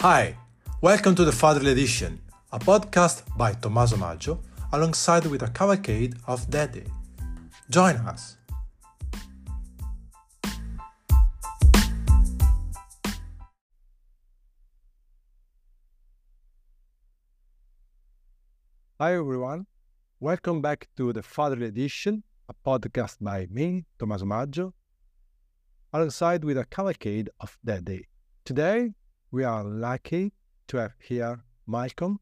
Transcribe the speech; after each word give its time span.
Hi, 0.00 0.36
welcome 0.80 1.16
to 1.16 1.24
the 1.24 1.32
Fatherly 1.32 1.72
Edition, 1.72 2.20
a 2.52 2.60
podcast 2.60 3.24
by 3.36 3.52
Tommaso 3.52 3.96
Maggio 3.96 4.38
alongside 4.72 5.26
with 5.26 5.42
a 5.42 5.48
cavalcade 5.48 6.14
of 6.28 6.48
Daddy. 6.48 6.84
Join 7.68 7.96
us. 7.96 8.36
Hi 19.00 19.14
everyone, 19.16 19.66
welcome 20.20 20.62
back 20.62 20.86
to 20.96 21.12
the 21.12 21.24
Fatherly 21.24 21.66
Edition, 21.66 22.22
a 22.48 22.54
podcast 22.54 23.16
by 23.20 23.48
me, 23.50 23.84
Tommaso 23.98 24.26
Maggio, 24.26 24.72
alongside 25.92 26.44
with 26.44 26.56
a 26.56 26.66
cavalcade 26.66 27.30
of 27.40 27.58
Daddy. 27.64 28.06
Today 28.44 28.92
we 29.30 29.44
are 29.44 29.64
lucky 29.64 30.32
to 30.68 30.78
have 30.78 30.92
here 31.00 31.42
Malcolm. 31.66 32.18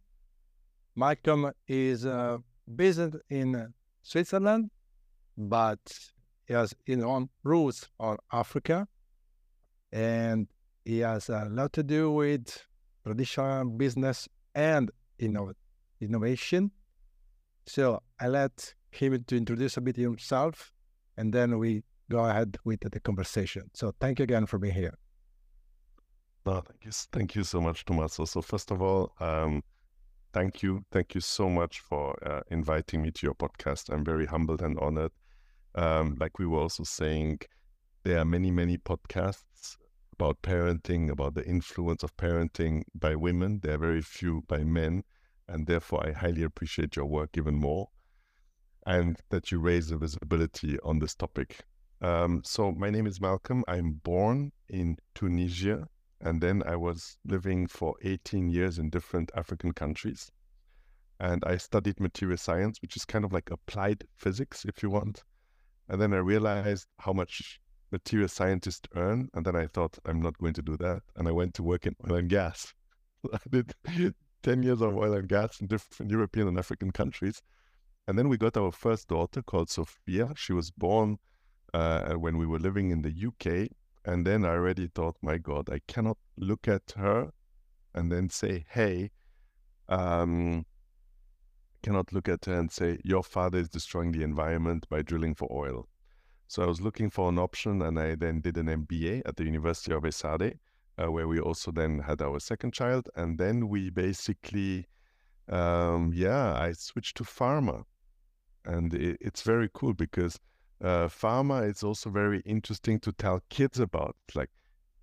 Malcolm 0.96 1.52
is 1.68 2.06
uh, 2.06 2.38
based 2.74 3.16
in 3.30 3.72
Switzerland, 4.02 4.70
but 5.36 5.78
he 6.46 6.54
has 6.54 6.74
his 6.84 7.02
own 7.02 7.28
roots 7.44 7.88
on 8.00 8.16
Africa, 8.32 8.88
and 9.92 10.48
he 10.84 11.00
has 11.00 11.28
a 11.28 11.48
lot 11.50 11.72
to 11.74 11.82
do 11.82 12.10
with 12.10 12.66
traditional 13.04 13.64
business 13.64 14.28
and 14.54 14.90
innov- 15.20 15.54
innovation. 16.00 16.70
So 17.66 18.02
I 18.18 18.28
let 18.28 18.74
him 18.90 19.22
to 19.26 19.36
introduce 19.36 19.76
a 19.76 19.80
bit 19.80 19.96
himself, 19.96 20.72
and 21.16 21.32
then 21.32 21.58
we 21.58 21.82
go 22.10 22.24
ahead 22.24 22.56
with 22.64 22.80
the 22.80 23.00
conversation. 23.00 23.70
So 23.74 23.92
thank 24.00 24.18
you 24.18 24.24
again 24.24 24.46
for 24.46 24.58
being 24.58 24.74
here. 24.74 24.94
No, 26.46 26.60
thank 26.60 26.84
you, 26.84 26.92
thank 27.12 27.34
you 27.34 27.42
so 27.44 27.60
much, 27.60 27.84
Tommaso. 27.84 28.24
So 28.24 28.40
first 28.40 28.70
of 28.70 28.80
all, 28.80 29.12
um, 29.18 29.62
thank 30.32 30.62
you, 30.62 30.84
thank 30.92 31.14
you 31.14 31.20
so 31.20 31.50
much 31.50 31.80
for 31.80 32.16
uh, 32.24 32.42
inviting 32.50 33.02
me 33.02 33.10
to 33.10 33.26
your 33.26 33.34
podcast. 33.34 33.92
I'm 33.92 34.04
very 34.04 34.26
humbled 34.26 34.62
and 34.62 34.78
honored. 34.78 35.10
Um, 35.74 36.16
like 36.20 36.38
we 36.38 36.46
were 36.46 36.60
also 36.60 36.84
saying, 36.84 37.40
there 38.04 38.18
are 38.20 38.24
many, 38.24 38.52
many 38.52 38.78
podcasts 38.78 39.76
about 40.12 40.40
parenting, 40.40 41.10
about 41.10 41.34
the 41.34 41.44
influence 41.44 42.04
of 42.04 42.16
parenting 42.16 42.84
by 42.94 43.16
women. 43.16 43.58
There 43.62 43.74
are 43.74 43.78
very 43.78 44.00
few 44.00 44.44
by 44.46 44.62
men, 44.62 45.02
and 45.48 45.66
therefore 45.66 46.06
I 46.06 46.12
highly 46.12 46.44
appreciate 46.44 46.94
your 46.94 47.06
work 47.06 47.36
even 47.36 47.56
more, 47.56 47.88
and 48.86 49.18
that 49.30 49.50
you 49.50 49.58
raise 49.58 49.88
the 49.88 49.96
visibility 49.96 50.78
on 50.84 51.00
this 51.00 51.16
topic. 51.16 51.64
Um, 52.00 52.42
so 52.44 52.70
my 52.70 52.88
name 52.88 53.08
is 53.08 53.20
Malcolm. 53.20 53.64
I'm 53.66 53.94
born 54.04 54.52
in 54.68 54.96
Tunisia 55.14 55.88
and 56.26 56.40
then 56.40 56.60
I 56.66 56.74
was 56.74 57.18
living 57.24 57.68
for 57.68 57.94
18 58.02 58.48
years 58.48 58.80
in 58.80 58.90
different 58.90 59.30
African 59.36 59.70
countries. 59.70 60.32
And 61.20 61.44
I 61.46 61.56
studied 61.56 62.00
material 62.00 62.36
science, 62.36 62.82
which 62.82 62.96
is 62.96 63.04
kind 63.04 63.24
of 63.24 63.32
like 63.32 63.52
applied 63.52 64.02
physics, 64.16 64.64
if 64.64 64.82
you 64.82 64.90
want. 64.90 65.22
And 65.88 66.00
then 66.00 66.12
I 66.12 66.16
realized 66.16 66.88
how 66.98 67.12
much 67.12 67.60
material 67.92 68.28
scientists 68.28 68.88
earn. 68.96 69.28
And 69.34 69.46
then 69.46 69.54
I 69.54 69.68
thought, 69.68 69.98
I'm 70.04 70.20
not 70.20 70.36
going 70.38 70.54
to 70.54 70.62
do 70.62 70.76
that. 70.78 71.02
And 71.14 71.28
I 71.28 71.30
went 71.30 71.54
to 71.54 71.62
work 71.62 71.86
in 71.86 71.94
oil 72.10 72.16
and 72.16 72.28
gas. 72.28 72.74
I 73.32 73.38
did 73.48 73.72
10 74.42 74.64
years 74.64 74.80
of 74.82 74.96
oil 74.96 75.12
and 75.12 75.28
gas 75.28 75.60
in 75.60 75.68
different 75.68 76.10
European 76.10 76.48
and 76.48 76.58
African 76.58 76.90
countries. 76.90 77.40
And 78.08 78.18
then 78.18 78.28
we 78.28 78.36
got 78.36 78.56
our 78.56 78.72
first 78.72 79.06
daughter 79.06 79.42
called 79.42 79.70
Sophia. 79.70 80.32
She 80.34 80.52
was 80.52 80.72
born 80.72 81.18
uh, 81.72 82.14
when 82.14 82.36
we 82.36 82.46
were 82.46 82.58
living 82.58 82.90
in 82.90 83.02
the 83.02 83.14
UK 83.28 83.70
and 84.06 84.24
then 84.24 84.44
I 84.44 84.50
already 84.50 84.86
thought, 84.86 85.16
my 85.20 85.36
God, 85.36 85.68
I 85.68 85.80
cannot 85.88 86.16
look 86.38 86.68
at 86.68 86.94
her 86.96 87.32
and 87.92 88.10
then 88.10 88.30
say, 88.30 88.64
hey, 88.70 89.10
um, 89.88 90.64
cannot 91.82 92.12
look 92.12 92.28
at 92.28 92.44
her 92.44 92.54
and 92.54 92.70
say, 92.70 93.00
your 93.02 93.24
father 93.24 93.58
is 93.58 93.68
destroying 93.68 94.12
the 94.12 94.22
environment 94.22 94.86
by 94.88 95.02
drilling 95.02 95.34
for 95.34 95.48
oil. 95.52 95.88
So 96.46 96.62
I 96.62 96.66
was 96.66 96.80
looking 96.80 97.10
for 97.10 97.28
an 97.28 97.38
option 97.38 97.82
and 97.82 97.98
I 97.98 98.14
then 98.14 98.40
did 98.40 98.56
an 98.56 98.66
MBA 98.66 99.22
at 99.26 99.34
the 99.34 99.44
University 99.44 99.92
of 99.92 100.04
Esade, 100.04 100.60
uh, 101.02 101.10
where 101.10 101.26
we 101.26 101.40
also 101.40 101.72
then 101.72 101.98
had 101.98 102.22
our 102.22 102.38
second 102.38 102.72
child. 102.72 103.08
And 103.16 103.36
then 103.36 103.68
we 103.68 103.90
basically, 103.90 104.86
um, 105.48 106.12
yeah, 106.14 106.54
I 106.54 106.72
switched 106.72 107.16
to 107.16 107.24
pharma. 107.24 107.82
And 108.64 108.94
it, 108.94 109.18
it's 109.20 109.42
very 109.42 109.68
cool 109.74 109.94
because 109.94 110.38
uh, 110.82 111.08
pharma 111.08 111.68
is 111.68 111.82
also 111.82 112.10
very 112.10 112.40
interesting 112.40 113.00
to 113.00 113.12
tell 113.12 113.40
kids 113.48 113.80
about. 113.80 114.14
It's 114.28 114.36
like 114.36 114.50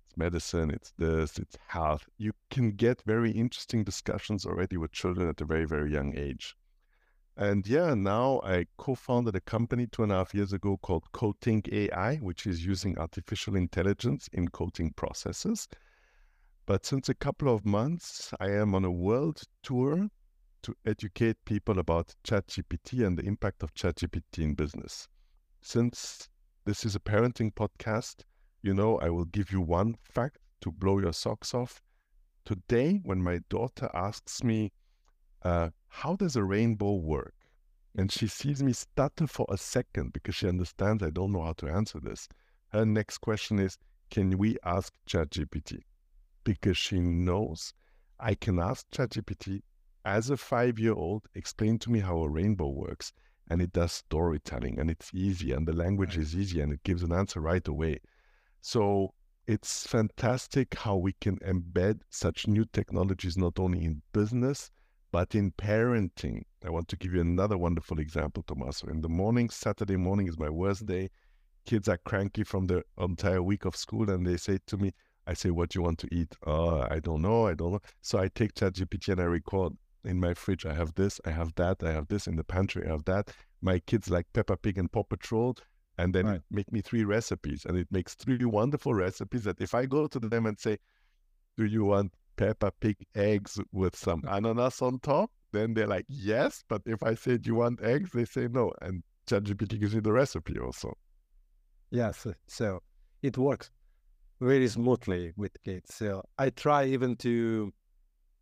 it's 0.06 0.16
medicine, 0.16 0.70
it's 0.70 0.92
this, 0.98 1.38
it's 1.38 1.56
health. 1.66 2.08
You 2.16 2.32
can 2.50 2.72
get 2.72 3.02
very 3.02 3.32
interesting 3.32 3.82
discussions 3.82 4.46
already 4.46 4.76
with 4.76 4.92
children 4.92 5.28
at 5.28 5.40
a 5.40 5.44
very, 5.44 5.64
very 5.64 5.92
young 5.92 6.16
age. 6.16 6.54
And 7.36 7.66
yeah, 7.66 7.94
now 7.94 8.40
I 8.44 8.66
co-founded 8.76 9.34
a 9.34 9.40
company 9.40 9.88
two 9.88 10.04
and 10.04 10.12
a 10.12 10.16
half 10.16 10.32
years 10.32 10.52
ago 10.52 10.76
called 10.76 11.10
Coating 11.10 11.64
AI, 11.72 12.16
which 12.16 12.46
is 12.46 12.64
using 12.64 12.96
artificial 12.96 13.56
intelligence 13.56 14.28
in 14.32 14.48
coating 14.48 14.92
processes. 14.92 15.66
But 16.66 16.86
since 16.86 17.08
a 17.08 17.14
couple 17.14 17.52
of 17.52 17.66
months, 17.66 18.32
I 18.38 18.50
am 18.50 18.76
on 18.76 18.84
a 18.84 18.90
world 18.90 19.42
tour 19.64 20.08
to 20.62 20.76
educate 20.86 21.44
people 21.44 21.80
about 21.80 22.14
ChatGPT 22.24 23.04
and 23.04 23.18
the 23.18 23.24
impact 23.24 23.64
of 23.64 23.74
ChatGPT 23.74 24.38
in 24.38 24.54
business 24.54 25.08
since 25.64 26.28
this 26.66 26.84
is 26.84 26.94
a 26.94 27.00
parenting 27.00 27.50
podcast, 27.52 28.24
you 28.60 28.74
know, 28.74 28.98
I 28.98 29.08
will 29.08 29.24
give 29.24 29.50
you 29.50 29.62
one 29.62 29.96
fact 30.02 30.38
to 30.60 30.70
blow 30.70 30.98
your 30.98 31.14
socks 31.14 31.54
off. 31.54 31.80
Today, 32.44 33.00
when 33.02 33.22
my 33.22 33.40
daughter 33.48 33.88
asks 33.94 34.44
me, 34.44 34.72
uh, 35.42 35.70
How 35.88 36.16
does 36.16 36.36
a 36.36 36.44
rainbow 36.44 36.92
work? 36.92 37.34
And 37.96 38.12
she 38.12 38.26
sees 38.26 38.62
me 38.62 38.74
stutter 38.74 39.26
for 39.26 39.46
a 39.48 39.56
second 39.56 40.12
because 40.12 40.34
she 40.34 40.48
understands 40.48 41.02
I 41.02 41.08
don't 41.08 41.32
know 41.32 41.42
how 41.42 41.54
to 41.54 41.68
answer 41.68 41.98
this. 41.98 42.28
Her 42.68 42.84
next 42.84 43.18
question 43.18 43.58
is, 43.58 43.78
Can 44.10 44.36
we 44.36 44.58
ask 44.64 44.92
ChatGPT? 45.08 45.80
Because 46.44 46.76
she 46.76 47.00
knows 47.00 47.72
I 48.20 48.34
can 48.34 48.58
ask 48.58 48.86
ChatGPT 48.90 49.62
as 50.04 50.28
a 50.28 50.36
five 50.36 50.78
year 50.78 50.92
old, 50.92 51.26
explain 51.34 51.78
to 51.78 51.90
me 51.90 52.00
how 52.00 52.18
a 52.18 52.28
rainbow 52.28 52.68
works 52.68 53.14
and 53.48 53.60
it 53.60 53.72
does 53.72 53.92
storytelling 53.92 54.78
and 54.78 54.90
it's 54.90 55.10
easy 55.14 55.52
and 55.52 55.66
the 55.66 55.72
language 55.72 56.16
right. 56.16 56.22
is 56.22 56.36
easy 56.36 56.60
and 56.60 56.72
it 56.72 56.82
gives 56.82 57.02
an 57.02 57.12
answer 57.12 57.40
right 57.40 57.66
away. 57.68 57.98
So 58.60 59.12
it's 59.46 59.86
fantastic 59.86 60.74
how 60.74 60.96
we 60.96 61.12
can 61.20 61.38
embed 61.40 62.00
such 62.08 62.46
new 62.46 62.64
technologies 62.72 63.36
not 63.36 63.58
only 63.58 63.84
in 63.84 64.02
business 64.12 64.70
but 65.12 65.34
in 65.34 65.52
parenting. 65.52 66.42
I 66.64 66.70
want 66.70 66.88
to 66.88 66.96
give 66.96 67.14
you 67.14 67.20
another 67.20 67.56
wonderful 67.56 68.00
example, 68.00 68.42
Tommaso. 68.42 68.88
In 68.88 69.00
the 69.00 69.08
morning, 69.08 69.48
Saturday 69.48 69.96
morning 69.96 70.26
is 70.26 70.36
my 70.36 70.50
worst 70.50 70.86
day. 70.86 71.08
Kids 71.66 71.88
are 71.88 72.00
cranky 72.04 72.42
from 72.42 72.66
the 72.66 72.82
entire 72.98 73.40
week 73.40 73.64
of 73.64 73.76
school 73.76 74.10
and 74.10 74.26
they 74.26 74.36
say 74.36 74.58
to 74.66 74.76
me, 74.76 74.92
I 75.26 75.34
say, 75.34 75.50
What 75.50 75.70
do 75.70 75.78
you 75.78 75.82
want 75.84 75.98
to 76.00 76.08
eat? 76.12 76.34
Oh, 76.46 76.86
I 76.90 76.98
don't 76.98 77.22
know. 77.22 77.46
I 77.46 77.54
don't 77.54 77.72
know. 77.72 77.80
So 78.02 78.18
I 78.18 78.28
take 78.28 78.54
ChatGPT 78.54 79.12
and 79.12 79.20
I 79.20 79.24
record 79.24 79.74
in 80.04 80.20
my 80.20 80.34
fridge. 80.34 80.66
I 80.66 80.74
have 80.74 80.94
this, 80.94 81.20
I 81.24 81.30
have 81.30 81.54
that, 81.56 81.82
I 81.82 81.92
have 81.92 82.08
this 82.08 82.26
in 82.26 82.36
the 82.36 82.44
pantry, 82.44 82.86
I 82.86 82.90
have 82.90 83.04
that. 83.04 83.30
My 83.60 83.78
kids 83.78 84.10
like 84.10 84.26
Peppa 84.32 84.56
Pig 84.56 84.78
and 84.78 84.90
Paw 84.90 85.04
Patrol, 85.04 85.56
and 85.98 86.14
then 86.14 86.26
right. 86.26 86.40
make 86.50 86.70
me 86.72 86.80
three 86.80 87.04
recipes, 87.04 87.64
and 87.64 87.76
it 87.76 87.88
makes 87.90 88.14
three 88.14 88.44
wonderful 88.44 88.94
recipes 88.94 89.44
that 89.44 89.60
if 89.60 89.74
I 89.74 89.86
go 89.86 90.06
to 90.06 90.18
them 90.18 90.46
and 90.46 90.58
say, 90.58 90.78
"Do 91.56 91.64
you 91.64 91.84
want 91.84 92.12
Peppa 92.36 92.72
Pig 92.80 92.96
eggs 93.14 93.58
with 93.72 93.96
some 93.96 94.22
ananas 94.28 94.82
on 94.82 94.98
top?" 95.00 95.30
Then 95.52 95.74
they're 95.74 95.86
like, 95.86 96.06
"Yes," 96.08 96.64
but 96.68 96.82
if 96.86 97.02
I 97.02 97.14
say, 97.14 97.38
"Do 97.38 97.48
you 97.48 97.54
want 97.56 97.82
eggs?" 97.82 98.10
they 98.12 98.24
say 98.24 98.48
no, 98.50 98.72
and 98.82 99.02
ChatGPT 99.26 99.80
gives 99.80 99.94
me 99.94 100.00
the 100.00 100.12
recipe 100.12 100.58
also. 100.58 100.96
Yes, 101.90 102.26
so 102.46 102.82
it 103.22 103.38
works 103.38 103.70
very 104.40 104.68
smoothly 104.68 105.32
with 105.36 105.52
kids. 105.62 105.94
So 105.94 106.22
I 106.38 106.50
try 106.50 106.86
even 106.86 107.16
to 107.16 107.72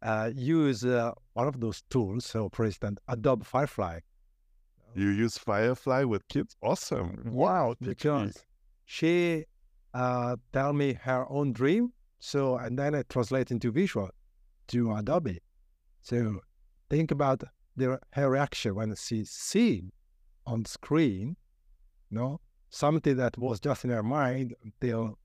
uh, 0.02 0.30
use 0.34 0.84
uh, 0.84 1.12
one 1.34 1.48
of 1.48 1.60
those 1.60 1.82
tools. 1.90 2.26
So, 2.26 2.50
for 2.52 2.64
instance, 2.64 2.98
Adobe 3.08 3.44
Firefly. 3.44 4.00
You 4.94 5.08
use 5.08 5.38
Firefly 5.38 6.04
with 6.04 6.26
kids? 6.28 6.54
Awesome! 6.62 7.22
Wow, 7.24 7.74
because 7.80 8.44
she 8.84 9.46
uh, 9.94 10.36
tell 10.52 10.72
me 10.72 10.94
her 10.94 11.26
own 11.30 11.52
dream. 11.52 11.92
So, 12.18 12.56
and 12.56 12.78
then 12.78 12.94
I 12.94 13.02
translate 13.08 13.50
into 13.50 13.72
visual 13.72 14.10
to 14.68 14.94
Adobe. 14.94 15.40
So, 16.02 16.40
think 16.90 17.10
about 17.10 17.42
the, 17.76 17.98
her 18.10 18.30
reaction 18.30 18.74
when 18.74 18.94
she 18.94 19.24
see 19.24 19.90
on 20.46 20.64
screen, 20.64 21.36
you 22.10 22.18
know, 22.18 22.40
something 22.70 23.16
that 23.16 23.38
was 23.38 23.60
just 23.60 23.84
in 23.84 23.90
her 23.90 24.02
mind 24.02 24.54
until 24.62 25.18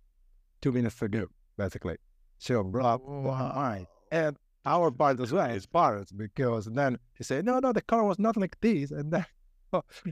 two 0.62 0.71
minutes 0.71 1.01
ago, 1.01 1.27
basically. 1.57 1.97
So, 2.39 2.63
blah, 2.63 2.97
blah, 2.97 3.21
blah. 3.21 3.77
And 4.12 4.38
our 4.68 4.92
part 4.92 5.19
as 5.19 5.31
well 5.31 5.50
as 5.50 5.66
parents 5.66 6.12
because 6.12 6.66
then 6.66 7.00
she 7.16 7.24
said, 7.24 7.46
no, 7.46 7.60
no, 7.60 7.72
the 7.72 7.81
car 7.81 8.04
was 8.04 8.19
not 8.19 8.38
like 8.38 8.58
this. 8.62 8.92
And 8.92 9.12
then 9.12 9.25
oh, 9.74 9.84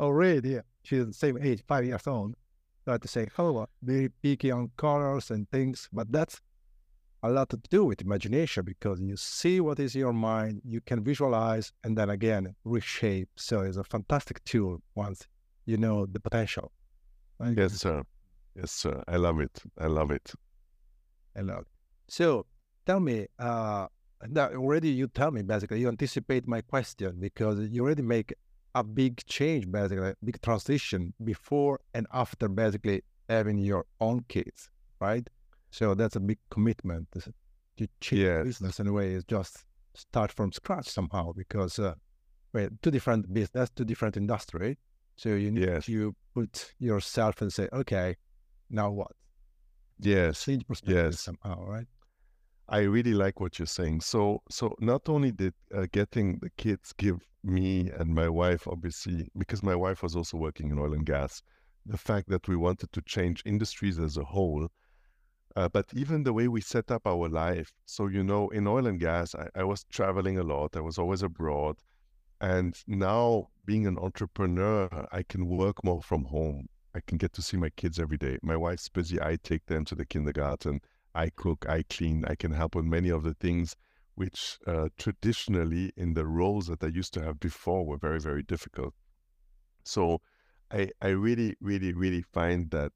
oh, 0.00 0.04
already, 0.06 0.50
yeah. 0.50 0.60
she's 0.82 1.06
the 1.06 1.12
same 1.12 1.38
age, 1.40 1.62
five 1.66 1.84
years 1.84 2.06
old. 2.06 2.34
Start 2.82 3.02
to 3.02 3.08
say, 3.08 3.28
oh, 3.38 3.66
very 3.82 4.08
picky 4.22 4.50
on 4.50 4.70
colors 4.76 5.30
and 5.30 5.48
things. 5.50 5.88
But 5.92 6.10
that's 6.10 6.40
a 7.22 7.30
lot 7.30 7.50
to 7.50 7.56
do 7.70 7.84
with 7.84 8.00
imagination 8.00 8.64
because 8.64 9.00
you 9.00 9.16
see 9.16 9.60
what 9.60 9.78
is 9.78 9.94
in 9.94 10.00
your 10.00 10.12
mind, 10.12 10.62
you 10.64 10.80
can 10.80 11.02
visualize, 11.02 11.72
and 11.84 11.96
then 11.96 12.10
again 12.10 12.54
reshape. 12.64 13.28
So 13.36 13.60
it's 13.60 13.76
a 13.76 13.84
fantastic 13.84 14.42
tool 14.44 14.80
once 14.94 15.26
you 15.66 15.76
know 15.76 16.06
the 16.06 16.20
potential. 16.20 16.72
Yes, 17.56 17.74
sir. 17.74 18.02
Yes, 18.56 18.72
sir. 18.72 19.02
I 19.06 19.16
love 19.16 19.38
it. 19.40 19.62
I 19.78 19.86
love 19.86 20.10
it. 20.10 20.32
I 21.36 21.42
love 21.42 21.60
it. 21.60 21.66
So 22.08 22.46
tell 22.88 23.00
me, 23.00 23.26
uh, 23.38 23.86
now 24.28 24.48
already 24.48 24.88
you 24.88 25.06
tell 25.08 25.30
me 25.30 25.42
basically 25.42 25.78
you 25.80 25.88
anticipate 25.88 26.48
my 26.48 26.60
question 26.62 27.16
because 27.20 27.60
you 27.68 27.84
already 27.84 28.02
make 28.02 28.32
a 28.74 28.82
big 28.82 29.24
change 29.26 29.70
basically, 29.70 30.14
big 30.24 30.40
transition 30.40 31.12
before 31.22 31.80
and 31.94 32.06
after 32.12 32.48
basically 32.48 33.02
having 33.28 33.58
your 33.58 33.84
own 34.00 34.24
kids, 34.28 34.70
right? 35.00 35.28
So 35.70 35.94
that's 35.94 36.16
a 36.16 36.20
big 36.20 36.38
commitment 36.50 37.08
to 37.12 37.88
change 38.00 38.22
yes. 38.22 38.44
business 38.44 38.80
in 38.80 38.86
a 38.86 38.92
way. 38.92 39.12
Is 39.12 39.24
just 39.24 39.64
start 39.94 40.32
from 40.32 40.50
scratch 40.52 40.88
somehow 40.88 41.32
because 41.32 41.78
uh, 41.78 41.94
well, 42.54 42.68
two 42.82 42.90
different 42.90 43.32
business, 43.32 43.68
two 43.76 43.84
different 43.84 44.16
industry. 44.16 44.78
So 45.16 45.30
you 45.30 45.50
need 45.50 45.68
yes. 45.68 45.84
to 45.86 46.14
put 46.34 46.72
yourself 46.78 47.42
and 47.42 47.52
say, 47.52 47.68
okay, 47.72 48.16
now 48.70 48.90
what? 48.90 49.12
Yes. 50.00 50.44
Change 50.44 50.66
perspective 50.66 51.12
yes. 51.12 51.20
somehow, 51.20 51.64
right? 51.64 51.86
I 52.68 52.80
really 52.80 53.14
like 53.14 53.40
what 53.40 53.58
you're 53.58 53.66
saying. 53.66 54.02
So, 54.02 54.42
so 54.50 54.74
not 54.80 55.08
only 55.08 55.32
did 55.32 55.54
uh, 55.74 55.86
getting 55.90 56.38
the 56.38 56.50
kids 56.50 56.92
give 56.92 57.26
me 57.42 57.90
and 57.90 58.14
my 58.14 58.28
wife, 58.28 58.68
obviously, 58.68 59.28
because 59.38 59.62
my 59.62 59.74
wife 59.74 60.02
was 60.02 60.14
also 60.14 60.36
working 60.36 60.70
in 60.70 60.78
oil 60.78 60.92
and 60.92 61.06
gas, 61.06 61.42
the 61.86 61.96
fact 61.96 62.28
that 62.28 62.46
we 62.46 62.56
wanted 62.56 62.92
to 62.92 63.00
change 63.02 63.42
industries 63.46 63.98
as 63.98 64.18
a 64.18 64.24
whole, 64.24 64.68
uh, 65.56 65.68
but 65.68 65.86
even 65.94 66.22
the 66.22 66.32
way 66.32 66.46
we 66.46 66.60
set 66.60 66.90
up 66.90 67.06
our 67.06 67.28
life. 67.28 67.72
So, 67.86 68.06
you 68.06 68.22
know, 68.22 68.48
in 68.50 68.66
oil 68.66 68.86
and 68.86 69.00
gas, 69.00 69.34
I, 69.34 69.48
I 69.54 69.64
was 69.64 69.84
traveling 69.84 70.38
a 70.38 70.42
lot. 70.42 70.76
I 70.76 70.80
was 70.80 70.98
always 70.98 71.22
abroad. 71.22 71.76
And 72.40 72.76
now 72.86 73.48
being 73.64 73.86
an 73.86 73.98
entrepreneur, 73.98 74.88
I 75.10 75.22
can 75.22 75.48
work 75.48 75.82
more 75.82 76.02
from 76.02 76.24
home. 76.24 76.68
I 76.94 77.00
can 77.06 77.16
get 77.16 77.32
to 77.34 77.42
see 77.42 77.56
my 77.56 77.70
kids 77.70 77.98
every 77.98 78.18
day. 78.18 78.38
My 78.42 78.56
wife's 78.56 78.88
busy. 78.88 79.20
I 79.20 79.38
take 79.42 79.64
them 79.66 79.84
to 79.86 79.94
the 79.94 80.04
kindergarten. 80.04 80.80
I 81.18 81.30
cook, 81.30 81.66
I 81.68 81.82
clean, 81.82 82.24
I 82.32 82.36
can 82.36 82.52
help 82.52 82.76
with 82.76 82.84
many 82.84 83.08
of 83.08 83.24
the 83.24 83.34
things 83.34 83.74
which 84.14 84.58
uh, 84.68 84.88
traditionally 84.96 85.92
in 85.96 86.14
the 86.14 86.24
roles 86.24 86.68
that 86.68 86.82
I 86.84 86.86
used 86.86 87.12
to 87.14 87.22
have 87.24 87.40
before 87.40 87.84
were 87.84 87.98
very, 87.98 88.20
very 88.20 88.44
difficult. 88.44 88.94
So 89.84 90.20
I, 90.70 90.90
I 91.02 91.08
really, 91.08 91.56
really, 91.60 91.92
really 91.92 92.22
find 92.22 92.70
that, 92.70 92.92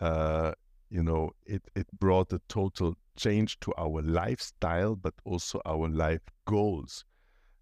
uh, 0.00 0.52
you 0.90 1.02
know, 1.02 1.30
it, 1.46 1.62
it 1.74 1.86
brought 1.98 2.32
a 2.34 2.42
total 2.46 2.94
change 3.16 3.58
to 3.60 3.72
our 3.78 4.02
lifestyle, 4.02 4.94
but 4.94 5.14
also 5.24 5.62
our 5.64 5.88
life 5.88 6.26
goals. 6.44 7.06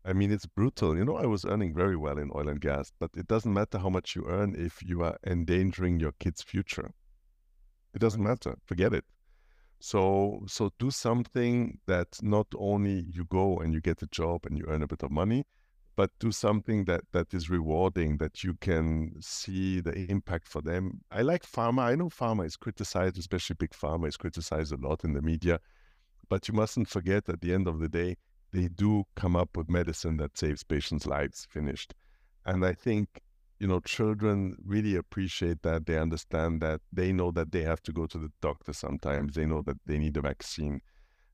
I 0.04 0.12
mean, 0.12 0.32
it's 0.32 0.46
brutal. 0.46 0.96
You 0.96 1.04
know, 1.04 1.18
I 1.18 1.26
was 1.26 1.44
earning 1.44 1.72
very 1.72 1.96
well 1.96 2.18
in 2.18 2.32
oil 2.34 2.48
and 2.48 2.60
gas, 2.60 2.90
but 2.98 3.10
it 3.16 3.28
doesn't 3.28 3.52
matter 3.52 3.78
how 3.78 3.90
much 3.90 4.16
you 4.16 4.24
earn 4.26 4.56
if 4.58 4.82
you 4.82 5.02
are 5.04 5.18
endangering 5.24 6.00
your 6.00 6.14
kids' 6.18 6.42
future. 6.42 6.90
It 7.94 8.00
doesn't 8.00 8.22
matter. 8.22 8.56
Forget 8.66 8.92
it. 8.92 9.04
So 9.80 10.44
so 10.46 10.70
do 10.78 10.90
something 10.90 11.78
that 11.86 12.18
not 12.22 12.46
only 12.56 13.06
you 13.10 13.24
go 13.24 13.58
and 13.58 13.72
you 13.72 13.80
get 13.80 14.02
a 14.02 14.06
job 14.06 14.44
and 14.44 14.56
you 14.58 14.66
earn 14.68 14.82
a 14.82 14.86
bit 14.86 15.02
of 15.02 15.10
money, 15.10 15.46
but 15.96 16.10
do 16.18 16.30
something 16.32 16.84
that 16.84 17.02
that 17.12 17.32
is 17.32 17.48
rewarding 17.48 18.18
that 18.18 18.44
you 18.44 18.54
can 18.60 19.14
see 19.20 19.80
the 19.80 19.94
impact 20.10 20.46
for 20.48 20.60
them. 20.60 21.00
I 21.10 21.22
like 21.22 21.44
pharma. 21.44 21.82
I 21.82 21.94
know 21.94 22.10
pharma 22.10 22.46
is 22.46 22.56
criticized, 22.56 23.18
especially 23.18 23.56
big 23.58 23.70
pharma 23.70 24.08
is 24.08 24.18
criticized 24.18 24.72
a 24.72 24.76
lot 24.76 25.02
in 25.02 25.14
the 25.14 25.22
media, 25.22 25.60
but 26.28 26.46
you 26.46 26.54
mustn't 26.54 26.88
forget 26.88 27.28
at 27.28 27.40
the 27.40 27.54
end 27.54 27.66
of 27.66 27.80
the 27.80 27.88
day 27.88 28.16
they 28.52 28.68
do 28.68 29.04
come 29.16 29.34
up 29.34 29.56
with 29.56 29.70
medicine 29.70 30.18
that 30.18 30.36
saves 30.36 30.62
patients' 30.62 31.06
lives. 31.06 31.46
Finished, 31.50 31.94
and 32.44 32.66
I 32.66 32.74
think 32.74 33.22
you 33.60 33.66
know, 33.66 33.80
children 33.80 34.56
really 34.64 34.96
appreciate 34.96 35.62
that. 35.62 35.84
They 35.84 35.98
understand 35.98 36.62
that. 36.62 36.80
They 36.90 37.12
know 37.12 37.30
that 37.32 37.52
they 37.52 37.62
have 37.62 37.82
to 37.82 37.92
go 37.92 38.06
to 38.06 38.18
the 38.18 38.32
doctor 38.40 38.72
sometimes. 38.72 39.34
They 39.34 39.44
know 39.44 39.60
that 39.62 39.76
they 39.84 39.98
need 39.98 40.16
a 40.16 40.22
vaccine. 40.22 40.80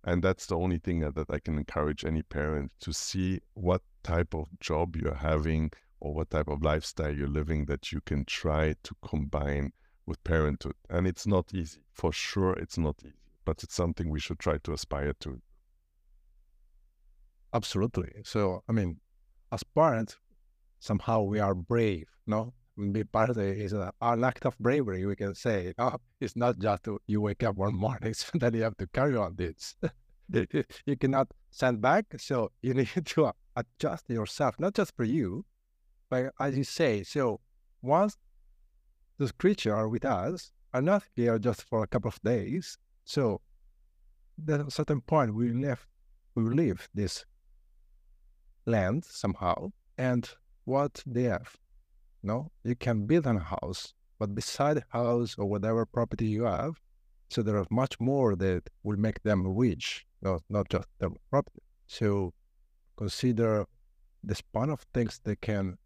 And 0.03 0.23
that's 0.23 0.47
the 0.47 0.57
only 0.57 0.79
thing 0.79 1.01
that, 1.01 1.15
that 1.15 1.31
I 1.31 1.39
can 1.39 1.57
encourage 1.57 2.05
any 2.05 2.23
parent 2.23 2.73
to 2.81 2.93
see 2.93 3.41
what 3.55 3.83
type 4.03 4.35
of 4.35 4.49
job 4.59 4.97
you're 4.97 5.15
having 5.15 5.71
or 6.01 6.15
what 6.15 6.31
type 6.31 6.49
of 6.49 6.63
lifestyle 6.63 7.15
you're 7.15 7.29
living 7.29 7.67
that 7.67 7.93
you 7.93 8.01
can 8.01 8.25
try 8.25 8.75
to 8.83 8.95
combine 9.05 9.73
with 10.05 10.23
parenthood. 10.25 10.75
And 10.91 11.07
it's 11.07 11.27
not 11.27 11.55
easy. 11.55 11.81
For 11.93 12.13
sure, 12.13 12.55
it's 12.55 12.77
not 12.77 12.97
easy, 13.05 13.15
but 13.45 13.63
it's 13.63 13.75
something 13.75 14.11
we 14.11 14.21
should 14.21 14.41
try 14.41 14.59
to 14.59 14.73
aspire 14.73 15.13
to. 15.21 15.41
Absolutely. 17.53 18.11
So, 18.25 18.63
I 18.69 18.73
mean, 18.73 18.99
as 19.53 19.63
parents, 19.63 20.17
somehow 20.79 21.23
we 21.23 21.41
are 21.41 21.55
brave, 21.55 22.07
no? 22.27 22.53
Be 22.93 23.05
part 23.05 23.31
of 23.31 23.39
it 23.39 23.59
is 23.59 23.73
a, 23.73 23.91
an 24.03 24.23
act 24.23 24.45
of 24.45 24.59
bravery, 24.59 25.07
we 25.07 25.17
can 25.17 25.35
say. 25.35 25.73
No? 25.79 25.97
It's 26.21 26.37
not 26.37 26.59
just 26.59 26.87
you 27.07 27.23
wake 27.23 27.43
up 27.43 27.57
one 27.57 27.75
morning, 27.87 28.13
so 28.13 28.27
then 28.35 28.55
you 28.55 28.63
have 28.63 28.77
to 28.77 28.87
carry 28.89 29.17
on 29.17 29.35
this. 29.37 29.77
you 30.29 30.97
cannot 30.97 31.29
send 31.51 31.81
back, 31.81 32.05
so 32.19 32.51
you 32.63 32.75
need 32.75 32.91
to 33.05 33.33
adjust 33.57 34.11
yourself, 34.11 34.57
not 34.59 34.75
just 34.75 34.95
for 34.97 35.05
you, 35.05 35.45
but 36.11 36.33
as 36.39 36.57
you 36.57 36.65
say, 36.65 37.03
so 37.03 37.41
once 37.83 38.17
those 39.19 39.33
creatures 39.33 39.73
are 39.73 39.89
with 39.89 40.05
us, 40.05 40.53
are 40.75 40.83
not 40.83 41.03
here 41.15 41.39
just 41.39 41.63
for 41.63 41.83
a 41.83 41.87
couple 41.87 42.09
of 42.09 42.21
days, 42.23 42.77
so 43.05 43.41
at 44.49 44.61
a 44.61 44.71
certain 44.71 45.01
point 45.01 45.35
we 45.35 45.51
left, 45.53 45.87
we 46.35 46.43
leave 46.43 46.89
this 46.93 47.25
land 48.67 49.05
somehow, 49.05 49.71
and 49.97 50.29
what 50.67 51.03
they 51.07 51.25
have. 51.25 51.57
No, 52.23 52.51
you 52.65 52.77
can 52.77 53.07
build 53.07 53.27
a 53.27 53.39
house, 53.39 53.95
but 54.19 54.35
beside 54.35 54.83
house 54.91 55.37
or 55.39 55.47
whatever 55.47 55.87
property 55.87 56.27
you 56.27 56.45
have, 56.45 56.75
so 57.31 57.43
there 57.43 57.57
are 57.57 57.67
much 57.71 57.99
more 57.99 58.37
that 58.37 58.63
will 58.83 58.99
make 58.99 59.23
them 59.23 59.47
rich, 59.47 60.07
not 60.23 60.43
not 60.49 60.69
just 60.69 60.89
the 60.99 61.11
property. 61.31 61.63
So 61.87 62.33
consider 62.97 63.67
the 64.23 64.35
span 64.35 64.71
of 64.71 64.81
things 64.93 65.21
they 65.25 65.37
can 65.37 65.79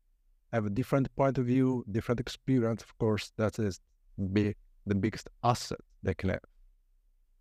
have 0.52 0.66
a 0.66 0.70
different 0.70 1.14
point 1.16 1.38
of 1.38 1.46
view, 1.46 1.84
different 1.90 2.20
experience. 2.20 2.82
Of 2.82 2.96
course, 2.98 3.32
that 3.36 3.58
is 3.58 3.80
be 4.32 4.54
the 4.86 4.94
biggest 4.94 5.28
asset 5.42 5.80
they 6.02 6.14
can 6.14 6.30
have. 6.30 6.44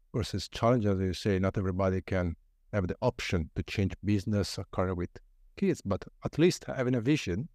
Of 0.07 0.11
course, 0.13 0.33
it's 0.33 0.49
challenging, 0.49 0.91
as 0.91 0.99
you 0.99 1.13
say, 1.13 1.39
not 1.39 1.57
everybody 1.57 2.01
can 2.01 2.35
have 2.73 2.87
the 2.87 2.95
option 3.01 3.49
to 3.55 3.63
change 3.63 3.93
business 4.03 4.57
or 4.57 4.65
career 4.71 4.95
with 4.95 5.09
kids, 5.59 5.81
but 5.81 6.05
at 6.23 6.39
least 6.39 6.63
having 6.65 6.95
a 6.95 7.01
vision, 7.01 7.49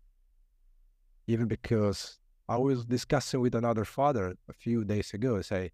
even 1.27 1.47
because 1.49 2.19
I 2.49 2.59
was 2.59 2.85
discussing 2.85 3.41
with 3.41 3.55
another 3.55 3.87
father 3.87 4.35
a 4.49 4.53
few 4.53 4.85
days 4.85 5.15
ago, 5.15 5.41
say, 5.41 5.73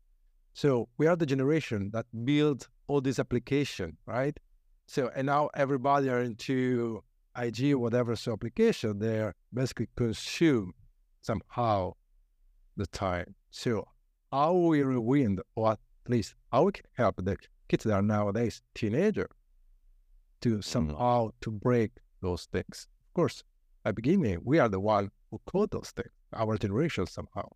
so 0.54 0.88
we 0.98 1.06
are 1.08 1.16
the 1.16 1.26
generation 1.26 1.90
that 1.92 2.06
built 2.24 2.68
all 2.86 3.00
this 3.00 3.18
application, 3.18 3.96
right? 4.06 4.38
So, 4.86 5.10
and 5.16 5.26
now 5.26 5.50
everybody 5.54 6.08
are 6.08 6.20
into 6.20 7.02
IG, 7.36 7.74
whatever 7.74 8.14
so 8.14 8.32
application, 8.32 8.98
they're 9.00 9.34
basically 9.52 9.88
consume 9.96 10.72
somehow 11.22 11.94
the 12.76 12.86
time. 12.86 13.34
So 13.50 13.88
how 14.30 14.54
we 14.54 14.82
rewind, 14.82 15.40
or 15.56 15.72
at 15.72 15.78
least 16.08 16.34
how 16.52 16.64
we 16.64 16.72
can 16.72 16.86
help 16.96 17.16
the 17.24 17.36
kids 17.68 17.84
that 17.84 17.94
are 17.94 18.02
nowadays 18.02 18.62
teenager 18.74 19.28
to 20.42 20.48
mm-hmm. 20.50 20.60
somehow 20.60 21.28
mm. 21.28 21.32
to 21.40 21.50
break 21.50 21.92
those 22.20 22.46
things. 22.46 22.86
Of 23.08 23.14
course, 23.14 23.42
at 23.84 23.90
the 23.90 24.02
beginning, 24.02 24.40
we 24.44 24.58
are 24.58 24.68
the 24.68 24.80
one 24.80 25.10
who 25.30 25.40
code 25.46 25.70
those 25.70 25.90
things, 25.90 26.10
our 26.32 26.56
generation 26.58 27.06
somehow. 27.06 27.48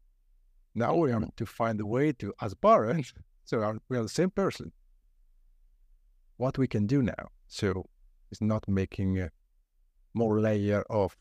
Now 0.75 0.94
we 0.94 1.11
have 1.11 1.35
to 1.37 1.47
find 1.47 1.80
a 1.80 1.87
way 1.87 2.12
to, 2.12 2.33
as 2.40 2.54
parents, 2.54 3.12
so 3.44 3.78
we 3.88 3.97
are 3.97 4.02
the 4.02 4.09
same 4.09 4.30
person. 4.30 4.73
What 6.37 6.59
we 6.59 6.66
can 6.66 6.87
do 6.87 7.02
now, 7.02 7.28
so 7.47 7.88
it's 8.30 8.40
not 8.40 8.66
making 8.66 9.21
a 9.21 9.30
more 10.14 10.40
layer 10.40 10.83
of 10.90 11.16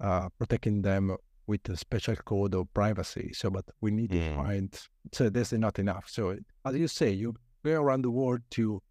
uh, 0.00 0.28
protecting 0.38 0.82
them 0.82 1.16
with 1.46 1.66
a 1.68 1.76
special 1.76 2.16
code 2.16 2.54
of 2.54 2.72
privacy. 2.74 3.30
So, 3.32 3.50
but 3.50 3.64
we 3.80 3.90
need 3.90 4.10
to 4.10 4.18
mm. 4.18 4.36
find. 4.36 4.78
So 5.12 5.30
this 5.30 5.52
is 5.52 5.58
not 5.58 5.78
enough. 5.78 6.06
So, 6.08 6.36
as 6.64 6.76
you 6.76 6.88
say, 6.88 7.10
you 7.10 7.34
go 7.64 7.80
around 7.80 8.02
the 8.02 8.10
world 8.10 8.40
to 8.50 8.82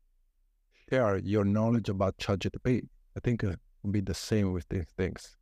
share 0.89 1.17
your 1.17 1.43
knowledge 1.43 1.89
about 1.89 2.17
ChatGPT 2.17 2.87
I 3.15 3.19
think 3.19 3.43
it 3.43 3.59
will 3.83 3.91
be 3.91 4.01
the 4.01 4.13
same 4.13 4.51
with 4.51 4.67
these 4.69 4.87
things. 4.97 5.37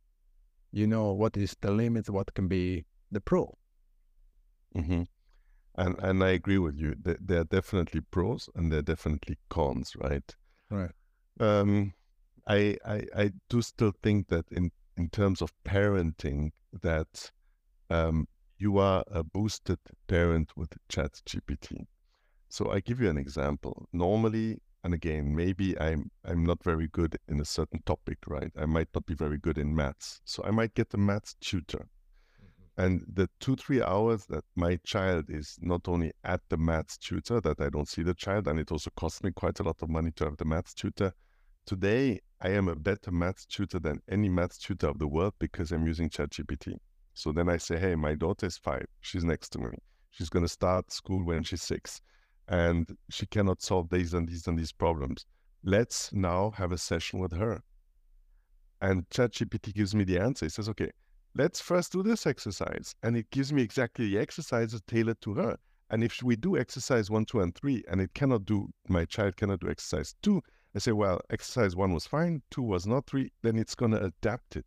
You 0.72 0.86
know 0.86 1.12
what 1.12 1.36
is 1.36 1.56
the 1.60 1.70
limit, 1.70 2.10
what 2.10 2.34
can 2.34 2.48
be 2.48 2.84
the 3.10 3.20
pro. 3.20 3.56
Mm-hmm. 4.76 5.02
And 5.76 5.96
and 5.98 6.22
I 6.22 6.30
agree 6.30 6.58
with 6.58 6.78
you. 6.78 6.94
There, 7.00 7.18
there 7.20 7.40
are 7.40 7.44
definitely 7.44 8.00
pros 8.00 8.48
and 8.54 8.70
there 8.70 8.78
are 8.80 8.82
definitely 8.82 9.38
cons, 9.48 9.94
right? 9.96 10.36
Right. 10.70 10.90
Um, 11.40 11.94
I, 12.46 12.76
I 12.84 13.02
I 13.16 13.32
do 13.48 13.62
still 13.62 13.92
think 14.02 14.28
that 14.28 14.46
in 14.50 14.70
in 14.96 15.08
terms 15.10 15.42
of 15.42 15.52
parenting, 15.64 16.52
that 16.82 17.32
um, 17.90 18.28
you 18.58 18.78
are 18.78 19.04
a 19.08 19.22
boosted 19.22 19.78
parent 20.06 20.56
with 20.56 20.72
Chat 20.88 21.20
GPT. 21.26 21.86
So 22.48 22.70
I 22.70 22.80
give 22.80 23.00
you 23.00 23.10
an 23.10 23.18
example. 23.18 23.88
Normally, 23.92 24.60
and 24.84 24.92
again, 24.92 25.34
maybe 25.34 25.78
I'm 25.80 26.10
I'm 26.26 26.44
not 26.44 26.62
very 26.62 26.88
good 26.88 27.16
in 27.28 27.40
a 27.40 27.44
certain 27.44 27.80
topic, 27.86 28.18
right? 28.26 28.52
I 28.56 28.66
might 28.66 28.88
not 28.94 29.06
be 29.06 29.14
very 29.14 29.38
good 29.38 29.56
in 29.56 29.74
maths. 29.74 30.20
So 30.24 30.44
I 30.44 30.50
might 30.50 30.74
get 30.74 30.92
a 30.92 30.98
maths 30.98 31.34
tutor. 31.40 31.88
Mm-hmm. 32.38 32.82
And 32.82 33.04
the 33.10 33.30
two, 33.40 33.56
three 33.56 33.82
hours 33.82 34.26
that 34.26 34.44
my 34.56 34.76
child 34.84 35.30
is 35.30 35.58
not 35.62 35.88
only 35.88 36.12
at 36.22 36.42
the 36.50 36.58
maths 36.58 36.98
tutor, 36.98 37.40
that 37.40 37.60
I 37.62 37.70
don't 37.70 37.88
see 37.88 38.02
the 38.02 38.12
child, 38.12 38.46
and 38.46 38.60
it 38.60 38.70
also 38.70 38.90
costs 38.94 39.24
me 39.24 39.30
quite 39.32 39.58
a 39.58 39.62
lot 39.62 39.82
of 39.82 39.88
money 39.88 40.10
to 40.16 40.24
have 40.24 40.36
the 40.36 40.44
maths 40.44 40.74
tutor. 40.74 41.14
Today, 41.64 42.20
I 42.42 42.50
am 42.50 42.68
a 42.68 42.76
better 42.76 43.10
maths 43.10 43.46
tutor 43.46 43.78
than 43.78 44.02
any 44.10 44.28
maths 44.28 44.58
tutor 44.58 44.88
of 44.88 44.98
the 44.98 45.08
world 45.08 45.32
because 45.38 45.72
I'm 45.72 45.86
using 45.86 46.10
ChatGPT. 46.10 46.74
So 47.14 47.32
then 47.32 47.48
I 47.48 47.56
say, 47.56 47.78
hey, 47.78 47.94
my 47.94 48.14
daughter 48.14 48.44
is 48.44 48.58
five. 48.58 48.84
She's 49.00 49.24
next 49.24 49.48
to 49.50 49.58
me. 49.60 49.70
She's 50.10 50.28
going 50.28 50.44
to 50.44 50.48
start 50.48 50.92
school 50.92 51.24
when 51.24 51.42
she's 51.42 51.62
six, 51.62 52.02
and 52.48 52.96
she 53.10 53.26
cannot 53.26 53.62
solve 53.62 53.88
these 53.90 54.14
and 54.14 54.28
these 54.28 54.46
and 54.46 54.58
these 54.58 54.72
problems. 54.72 55.26
Let's 55.62 56.12
now 56.12 56.50
have 56.56 56.72
a 56.72 56.78
session 56.78 57.18
with 57.18 57.32
her. 57.32 57.62
And 58.80 59.08
ChatGPT 59.08 59.74
gives 59.74 59.94
me 59.94 60.04
the 60.04 60.18
answer. 60.18 60.46
It 60.46 60.52
says, 60.52 60.68
okay, 60.68 60.90
let's 61.34 61.60
first 61.60 61.92
do 61.92 62.02
this 62.02 62.26
exercise. 62.26 62.94
And 63.02 63.16
it 63.16 63.30
gives 63.30 63.52
me 63.52 63.62
exactly 63.62 64.10
the 64.10 64.18
exercises 64.18 64.82
tailored 64.86 65.20
to 65.22 65.34
her. 65.34 65.56
And 65.90 66.04
if 66.04 66.22
we 66.22 66.36
do 66.36 66.58
exercise 66.58 67.10
one, 67.10 67.24
two, 67.24 67.40
and 67.40 67.54
three, 67.54 67.82
and 67.88 68.00
it 68.00 68.12
cannot 68.14 68.44
do, 68.44 68.68
my 68.88 69.04
child 69.04 69.36
cannot 69.36 69.60
do 69.60 69.70
exercise 69.70 70.14
two, 70.22 70.42
I 70.74 70.80
say, 70.80 70.92
well, 70.92 71.20
exercise 71.30 71.76
one 71.76 71.92
was 71.92 72.06
fine, 72.06 72.42
two 72.50 72.62
was 72.62 72.86
not, 72.86 73.06
three, 73.06 73.30
then 73.42 73.56
it's 73.56 73.74
going 73.74 73.92
to 73.92 74.04
adapt 74.04 74.56
it. 74.56 74.66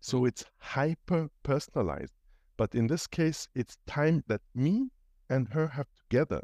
So 0.00 0.20
mm. 0.20 0.28
it's 0.28 0.44
hyper 0.58 1.28
personalized. 1.42 2.14
But 2.56 2.74
in 2.74 2.86
this 2.86 3.06
case, 3.06 3.48
it's 3.54 3.76
time 3.86 4.24
that 4.28 4.40
me 4.54 4.88
and 5.28 5.48
her 5.48 5.68
have 5.68 5.88
together. 5.96 6.42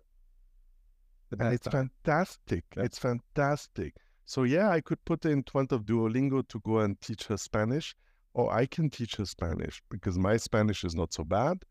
And 1.39 1.53
it's 1.53 1.67
time. 1.67 1.91
fantastic. 2.05 2.65
It's 2.77 2.99
fantastic. 2.99 3.95
So 4.25 4.43
yeah, 4.45 4.71
I 4.71 4.81
could 4.81 5.05
put 5.05 5.25
in 5.25 5.43
front 5.43 5.73
of 5.73 5.85
Duolingo 5.85 6.47
to 6.49 6.61
go 6.61 6.79
and 6.81 7.01
teach 7.01 7.25
her 7.27 7.37
Spanish 7.37 7.95
or 8.35 8.53
I 8.53 8.67
can 8.67 8.91
teach 8.91 9.17
her 9.17 9.25
Spanish 9.27 9.83
because 9.91 10.19
my 10.19 10.37
Spanish 10.37 10.85
is 10.85 10.95
not 10.95 11.13
so 11.13 11.25
bad. 11.25 11.65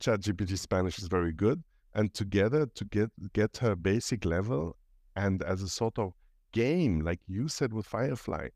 ChatGPT 0.00 0.58
Spanish 0.58 0.98
is 0.98 1.08
very 1.08 1.32
good. 1.32 1.62
And 1.94 2.12
together 2.12 2.66
to 2.74 2.84
get 2.84 3.10
get 3.32 3.56
her 3.58 3.74
basic 3.74 4.24
level 4.24 4.76
and 5.16 5.42
as 5.42 5.62
a 5.62 5.68
sort 5.68 5.98
of 5.98 6.12
game, 6.52 7.00
like 7.00 7.20
you 7.26 7.48
said 7.48 7.72
with 7.72 7.86
Firefly, 7.86 8.48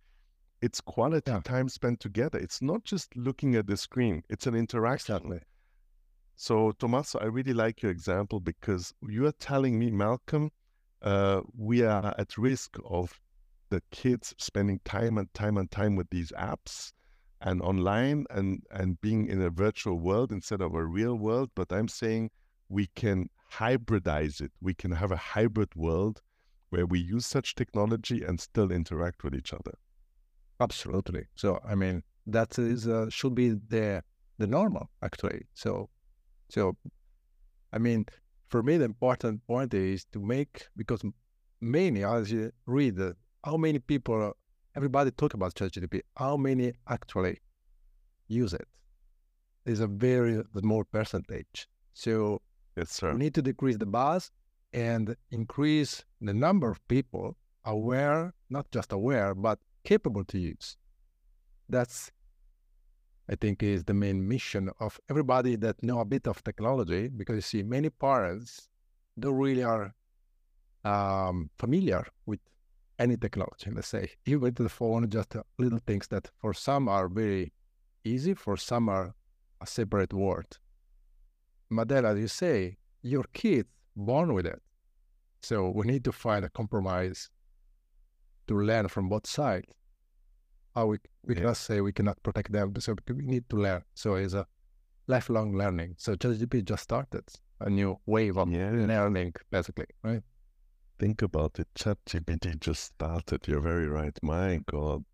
it's 0.63 0.81
quality 0.81 1.31
Yeah. 1.31 1.41
time 1.41 1.69
spent 1.69 2.01
together. 2.01 2.39
It's 2.39 2.61
not 2.61 2.85
just 2.85 3.17
looking 3.17 3.57
at 3.57 3.67
the 3.67 3.77
screen, 3.77 4.23
it's 4.29 4.47
an 4.47 4.55
interaction. 4.55 5.17
Exactly. 5.17 5.41
So, 6.43 6.73
Tommaso, 6.73 7.19
I 7.19 7.27
really 7.27 7.53
like 7.53 7.83
your 7.83 7.93
example 7.93 8.41
because 8.41 8.95
you 9.07 9.27
are 9.27 9.33
telling 9.33 9.79
me, 9.79 9.91
Malcolm, 9.91 10.51
uh, 11.03 11.43
we 11.55 11.83
are 11.83 12.15
at 12.17 12.39
risk 12.39 12.79
of 12.89 13.21
the 13.69 13.83
kids 13.91 14.35
spending 14.39 14.81
time 14.83 15.19
and 15.19 15.29
time 15.35 15.59
and 15.59 15.71
time 15.71 15.97
with 15.97 16.09
these 16.09 16.33
apps 16.39 16.93
and 17.43 17.61
online 17.61 18.25
and, 18.31 18.63
and 18.71 18.99
being 19.03 19.27
in 19.27 19.43
a 19.43 19.51
virtual 19.51 19.99
world 19.99 20.33
instead 20.33 20.63
of 20.63 20.73
a 20.75 20.83
real 20.83 21.15
world. 21.15 21.51
But 21.55 21.71
I'm 21.71 21.89
saying 21.89 22.31
we 22.71 22.87
can 22.97 23.29
hybridize 23.53 24.41
it. 24.41 24.53
We 24.63 24.73
can 24.73 24.93
have 24.93 25.13
a 25.13 25.19
hybrid 25.19 25.75
world 25.77 26.23
where 26.71 26.87
we 26.87 27.01
use 27.01 27.27
such 27.27 27.55
technology 27.55 28.25
and 28.25 28.41
still 28.41 28.73
interact 28.73 29.25
with 29.25 29.35
each 29.35 29.53
other. 29.53 29.75
Absolutely. 30.59 31.27
So 31.35 31.61
I 31.69 31.75
mean 31.75 32.03
that 32.27 32.59
is 32.59 32.89
uh, 32.89 33.11
should 33.11 33.35
be 33.35 33.51
the 33.51 34.03
the 34.39 34.47
normal 34.47 34.89
actually. 35.03 35.43
So 35.53 35.91
so 36.51 36.77
I 37.73 37.79
mean 37.79 38.07
for 38.49 38.63
me 38.63 38.77
the 38.77 38.85
important 38.85 39.47
point 39.47 39.73
is 39.75 40.05
to 40.13 40.21
make 40.21 40.67
because 40.77 41.03
many 41.61 42.05
as 42.05 42.33
you 42.33 42.53
read 42.67 42.99
how 43.45 43.57
many 43.57 43.79
people 43.79 44.33
everybody 44.77 45.11
talk 45.11 45.35
about 45.35 45.55
ChatGPT 45.55 46.01
how 46.17 46.37
many 46.37 46.73
actually 46.89 47.39
use 48.29 48.53
it 48.53 48.69
is 49.67 49.81
a 49.81 49.87
very 49.87 50.43
small 50.59 50.85
percentage. 50.85 51.67
So 51.95 52.41
Yes, 52.77 52.91
sir. 52.93 53.13
we 53.13 53.19
need 53.19 53.35
to 53.35 53.43
decrease 53.43 53.77
the 53.77 53.87
buzz 53.87 54.31
and 54.73 55.17
increase 55.31 56.05
the 56.21 56.35
number 56.35 56.71
of 56.71 56.87
people 56.89 57.37
aware, 57.65 58.33
not 58.49 58.71
just 58.71 58.93
aware, 58.93 59.35
but 59.35 59.59
capable 59.85 60.25
to 60.25 60.39
use. 60.39 60.77
That's, 61.69 62.11
I 63.31 63.37
think, 63.37 63.63
is 63.63 63.85
the 63.85 63.95
main 63.95 64.27
mission 64.27 64.71
of 64.81 65.01
everybody 65.09 65.55
that 65.57 65.83
know 65.83 66.01
a 66.01 66.05
bit 66.05 66.27
of 66.27 66.43
technology. 66.43 67.09
Because 67.09 67.37
you 67.37 67.43
see, 67.43 67.63
many 67.63 67.89
parents 67.89 68.69
don't 69.19 69.37
really 69.37 69.63
are 69.63 69.95
um, 70.85 71.51
familiar 71.59 72.07
with 72.27 72.41
any 72.99 73.17
technology. 73.17 73.71
Let's 73.71 73.89
say 73.89 74.11
even 74.27 74.41
with 74.41 74.57
the 74.57 74.69
phone, 74.69 75.09
just 75.09 75.37
uh, 75.37 75.43
little 75.59 75.81
things 75.87 76.09
that 76.09 76.31
for 76.39 76.53
some 76.53 76.89
are 76.89 77.09
very 77.09 77.53
easy, 78.05 78.35
for 78.35 78.57
some 78.57 78.89
are 78.89 79.15
a 79.61 79.67
separate 79.67 80.13
world. 80.13 80.59
Then, 81.71 82.05
as 82.05 82.19
you 82.19 82.29
say, 82.29 82.79
your 83.03 83.25
kids 83.33 83.69
born 83.95 84.35
with 84.35 84.47
it. 84.47 84.61
So 85.43 85.71
we 85.71 85.87
need 85.87 86.05
to 86.05 86.13
find 86.13 86.45
a 86.45 86.51
compromise 86.51 87.31
to 88.49 88.55
learn 88.61 88.89
from 88.89 89.09
both 89.09 89.27
sides. 89.27 89.73
How 90.75 90.87
we 90.87 90.99
we 91.25 91.35
Yeah. 91.35 91.41
cannot 91.41 91.57
say 91.57 91.81
we 91.81 91.93
cannot 91.93 92.23
protect 92.23 92.53
them, 92.53 92.75
so 92.81 92.95
we 93.09 93.27
need 93.27 93.49
to 93.51 93.57
learn. 93.57 93.83
So 93.95 94.15
it's 94.15 94.35
a 94.35 94.47
lifelong 95.07 95.57
learning. 95.57 95.97
So 95.99 96.15
ChatGPT 96.17 96.65
just 96.65 96.85
started 96.85 97.25
a 97.61 97.69
new 97.69 98.01
wave 98.07 98.37
of 98.39 98.49
Yeah. 98.49 98.71
learning, 98.71 99.35
basically, 99.51 99.87
right? 100.03 100.23
Think 100.99 101.23
about 101.23 101.59
it. 101.59 101.69
ChatGPT 101.75 102.61
just 102.61 102.85
started. 102.85 103.49
You're 103.49 103.61
very 103.61 103.89
right. 103.89 104.17
My 104.23 104.61
God, 104.67 105.05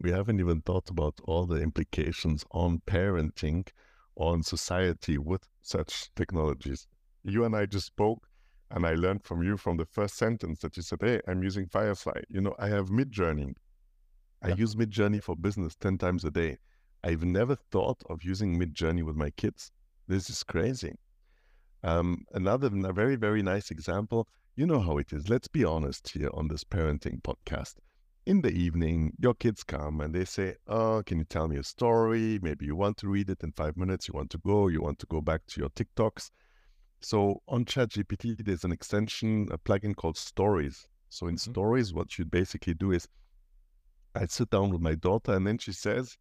we 0.00 0.10
haven't 0.10 0.40
even 0.40 0.60
thought 0.60 0.90
about 0.90 1.14
all 1.24 1.46
the 1.46 1.62
implications 1.62 2.44
on 2.50 2.80
parenting, 2.86 3.68
on 4.16 4.42
society 4.42 5.18
with 5.18 5.48
such 5.62 6.10
technologies. 6.14 6.86
You 7.22 7.44
and 7.44 7.56
I 7.56 7.66
just 7.66 7.86
spoke, 7.86 8.28
and 8.70 8.84
I 8.86 8.94
learned 8.94 9.24
from 9.24 9.42
you 9.42 9.56
from 9.56 9.76
the 9.78 9.86
first 9.86 10.16
sentence 10.16 10.60
that 10.60 10.76
you 10.76 10.82
said, 10.82 10.98
Hey, 11.00 11.20
I'm 11.26 11.42
using 11.42 11.66
Firefly. 11.68 12.22
You 12.28 12.40
know, 12.40 12.54
I 12.58 12.68
have 12.68 12.88
Midjourney. 12.88 13.54
I 14.42 14.48
Yeah. 14.48 14.56
use 14.56 14.74
Midjourney 14.74 15.22
for 15.22 15.36
business 15.36 15.74
10 15.76 15.98
times 15.98 16.24
a 16.24 16.30
day. 16.30 16.58
I've 17.02 17.24
never 17.24 17.56
thought 17.56 18.02
of 18.10 18.22
using 18.22 18.58
Midjourney 18.58 19.02
with 19.02 19.16
my 19.16 19.30
kids. 19.30 19.70
This 20.08 20.28
is 20.30 20.42
crazy. 20.42 20.94
Um, 21.82 22.24
another 22.32 22.70
very, 22.92 23.16
very 23.16 23.42
nice 23.42 23.70
example 23.70 24.28
you 24.56 24.66
know 24.66 24.80
how 24.80 24.96
it 24.96 25.12
is. 25.12 25.28
Let's 25.28 25.48
be 25.48 25.64
honest 25.64 26.08
here 26.08 26.30
on 26.32 26.48
this 26.48 26.64
parenting 26.64 27.20
podcast. 27.20 27.74
In 28.24 28.40
the 28.40 28.50
evening, 28.50 29.12
your 29.18 29.34
kids 29.34 29.62
come 29.62 30.00
and 30.00 30.14
they 30.14 30.24
say, 30.24 30.56
Oh, 30.66 31.02
can 31.04 31.18
you 31.18 31.24
tell 31.24 31.46
me 31.46 31.58
a 31.58 31.62
story? 31.62 32.38
Maybe 32.40 32.64
you 32.64 32.74
want 32.74 32.96
to 32.98 33.08
read 33.08 33.28
it 33.28 33.42
in 33.44 33.52
five 33.52 33.76
minutes. 33.76 34.08
You 34.08 34.14
want 34.14 34.30
to 34.30 34.38
go, 34.38 34.68
you 34.68 34.80
want 34.80 34.98
to 35.00 35.06
go 35.06 35.20
back 35.20 35.42
to 35.48 35.60
your 35.60 35.68
TikToks. 35.68 36.30
So 37.02 37.42
on 37.48 37.66
ChatGPT, 37.66 38.42
there's 38.44 38.64
an 38.64 38.72
extension, 38.72 39.46
a 39.50 39.58
plugin 39.58 39.94
called 39.94 40.16
Stories. 40.16 40.88
So 41.10 41.26
in 41.26 41.36
Mhm. 41.36 41.40
Stories, 41.50 41.92
what 41.92 42.18
you 42.18 42.24
basically 42.24 42.72
do 42.74 42.92
is 42.92 43.06
I 44.16 44.26
sit 44.26 44.50
down 44.50 44.70
with 44.70 44.80
my 44.80 44.94
daughter 44.94 45.32
and 45.34 45.46
then 45.46 45.58
she 45.58 45.72
says, 45.72 46.16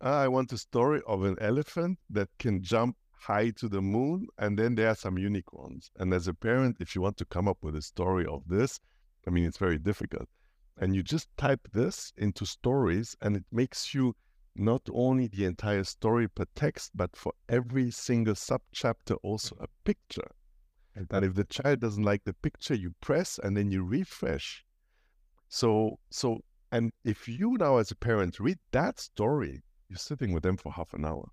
"Ah, 0.00 0.20
I 0.20 0.28
want 0.28 0.52
a 0.52 0.58
story 0.58 1.00
of 1.06 1.24
an 1.24 1.36
elephant 1.40 1.98
that 2.10 2.28
can 2.38 2.62
jump 2.62 2.96
high 3.12 3.50
to 3.50 3.68
the 3.68 3.80
moon, 3.80 4.28
and 4.36 4.58
then 4.58 4.74
there 4.74 4.90
are 4.90 4.94
some 4.94 5.16
unicorns. 5.16 5.90
And 5.96 6.12
as 6.12 6.28
a 6.28 6.34
parent, 6.34 6.76
if 6.80 6.94
you 6.94 7.00
want 7.00 7.16
to 7.16 7.24
come 7.24 7.48
up 7.48 7.62
with 7.62 7.74
a 7.74 7.80
story 7.82 8.26
of 8.26 8.46
this, 8.46 8.80
I 9.26 9.30
mean, 9.30 9.44
it's 9.44 9.56
very 9.56 9.78
difficult. 9.78 10.28
And 10.76 10.94
you 10.94 11.02
just 11.02 11.34
type 11.38 11.68
this 11.72 12.12
into 12.16 12.44
stories, 12.44 13.16
and 13.22 13.36
it 13.36 13.46
makes 13.50 13.94
you 13.94 14.14
not 14.54 14.82
only 14.92 15.26
the 15.26 15.46
entire 15.46 15.84
story 15.84 16.28
per 16.28 16.44
text, 16.54 16.90
but 16.94 17.16
for 17.16 17.32
every 17.48 17.90
single 17.90 18.34
subchapter, 18.34 19.16
also 19.22 19.56
a 19.58 19.68
picture. 19.84 20.30
And 20.94 21.06
And 21.10 21.24
if 21.24 21.34
the 21.34 21.44
child 21.44 21.80
doesn't 21.80 22.04
like 22.04 22.24
the 22.24 22.34
picture, 22.34 22.74
you 22.74 22.94
press 23.00 23.38
and 23.38 23.56
then 23.56 23.70
you 23.70 23.82
refresh. 23.82 24.64
So, 25.48 25.98
so, 26.10 26.44
and 26.74 26.92
if 27.04 27.28
you 27.28 27.56
now 27.58 27.76
as 27.76 27.92
a 27.92 27.94
parent 27.94 28.40
read 28.40 28.58
that 28.72 28.98
story, 28.98 29.62
you're 29.88 29.96
sitting 29.96 30.32
with 30.32 30.42
them 30.42 30.56
for 30.56 30.72
half 30.72 30.92
an 30.92 31.04
hour. 31.04 31.28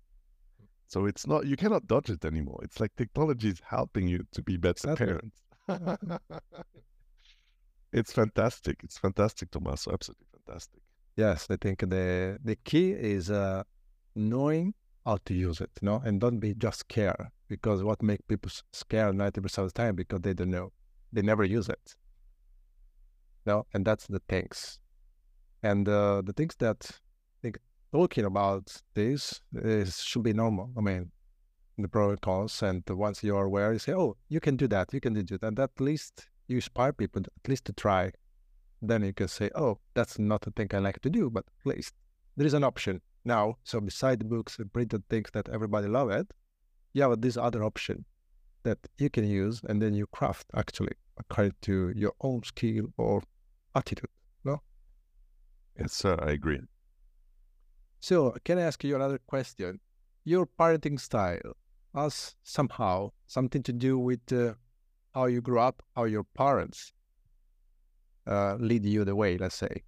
So 0.86 1.06
it's 1.06 1.26
not, 1.26 1.46
you 1.46 1.56
cannot 1.56 1.88
dodge 1.88 2.10
it 2.10 2.24
anymore. 2.24 2.60
It's 2.62 2.78
like 2.78 2.94
technology 2.96 3.48
is 3.48 3.60
helping 3.66 4.06
you 4.06 4.24
to 4.32 4.42
be 4.42 4.56
better 4.56 4.94
parents. 4.94 5.42
it's 7.92 8.12
fantastic. 8.12 8.76
It's 8.84 8.98
fantastic, 8.98 9.50
Tommaso. 9.50 9.92
Absolutely 9.92 10.26
fantastic. 10.36 10.80
Yes, 11.16 11.48
I 11.50 11.56
think 11.56 11.80
the 11.80 12.38
the 12.44 12.56
key 12.64 12.92
is 12.92 13.30
uh, 13.30 13.64
knowing 14.14 14.74
how 15.04 15.18
to 15.24 15.34
use 15.34 15.60
it, 15.60 15.70
you 15.80 15.86
know, 15.86 16.00
and 16.04 16.20
don't 16.20 16.38
be 16.38 16.54
just 16.54 16.80
scared 16.80 17.26
because 17.48 17.82
what 17.82 18.00
make 18.02 18.26
people 18.28 18.50
scared 18.72 19.16
ninety 19.16 19.40
percent 19.40 19.66
of 19.66 19.74
the 19.74 19.78
time 19.82 19.94
because 19.96 20.20
they 20.20 20.34
don't 20.34 20.50
know, 20.50 20.72
they 21.12 21.22
never 21.22 21.44
use 21.44 21.68
it. 21.68 21.96
No, 23.44 23.66
and 23.74 23.84
that's 23.84 24.06
the 24.06 24.20
things, 24.28 24.78
and 25.62 25.88
uh, 25.88 26.22
the 26.22 26.32
things 26.32 26.56
that 26.58 26.90
think 27.42 27.58
talking 27.92 28.24
about 28.24 28.74
this 28.94 29.40
is 29.54 30.00
should 30.02 30.22
be 30.22 30.32
normal. 30.32 30.70
I 30.76 30.80
mean, 30.80 31.10
the 31.78 32.18
cons. 32.20 32.62
And 32.62 32.82
once 32.88 33.22
you're 33.22 33.44
aware, 33.44 33.72
you 33.72 33.78
say, 33.78 33.92
oh, 33.92 34.16
you 34.28 34.40
can 34.40 34.56
do 34.56 34.68
that, 34.68 34.92
you 34.92 35.00
can 35.00 35.14
do 35.14 35.22
that. 35.38 35.46
And 35.46 35.58
at 35.58 35.80
least 35.80 36.26
you 36.48 36.56
inspire 36.56 36.92
people 36.92 37.22
at 37.22 37.48
least 37.48 37.64
to 37.66 37.72
try. 37.72 38.12
Then 38.80 39.04
you 39.04 39.12
can 39.12 39.28
say, 39.28 39.50
oh, 39.54 39.78
that's 39.94 40.18
not 40.18 40.46
a 40.46 40.50
thing 40.50 40.68
I 40.72 40.78
like 40.78 41.00
to 41.02 41.10
do, 41.10 41.30
but 41.30 41.44
at 41.60 41.66
least 41.66 41.94
there 42.36 42.46
is 42.46 42.54
an 42.54 42.64
option 42.64 43.00
now. 43.24 43.56
So 43.64 43.80
beside 43.80 44.20
the 44.20 44.24
books 44.24 44.58
and 44.58 44.72
printed 44.72 45.08
things 45.08 45.30
that 45.34 45.48
everybody 45.48 45.86
love 45.86 46.10
it, 46.10 46.32
you 46.92 47.02
have 47.02 47.20
this 47.20 47.36
other 47.36 47.62
option 47.62 48.04
that 48.64 48.78
you 48.98 49.10
can 49.10 49.28
use 49.28 49.60
and 49.68 49.80
then 49.80 49.94
you 49.94 50.06
craft 50.08 50.46
actually 50.54 50.92
according 51.18 51.54
to 51.62 51.92
your 51.94 52.12
own 52.20 52.42
skill 52.42 52.86
or 52.96 53.22
attitude. 53.74 54.10
Yes, 55.78 55.92
sir, 55.92 56.16
I 56.20 56.32
agree. 56.32 56.60
So 58.00 58.36
can 58.44 58.58
I 58.58 58.62
ask 58.62 58.82
you 58.84 58.96
another 58.96 59.18
question? 59.18 59.80
Your 60.24 60.46
parenting 60.46 60.98
style 60.98 61.56
has 61.94 62.34
somehow 62.42 63.10
something 63.26 63.62
to 63.62 63.72
do 63.72 63.98
with 63.98 64.32
uh, 64.32 64.54
how 65.14 65.26
you 65.26 65.40
grew 65.40 65.60
up, 65.60 65.82
how 65.94 66.04
your 66.04 66.24
parents 66.24 66.92
uh, 68.26 68.56
lead 68.56 68.84
you 68.84 69.04
the 69.04 69.14
way, 69.14 69.36
let's 69.38 69.56
say. 69.56 69.82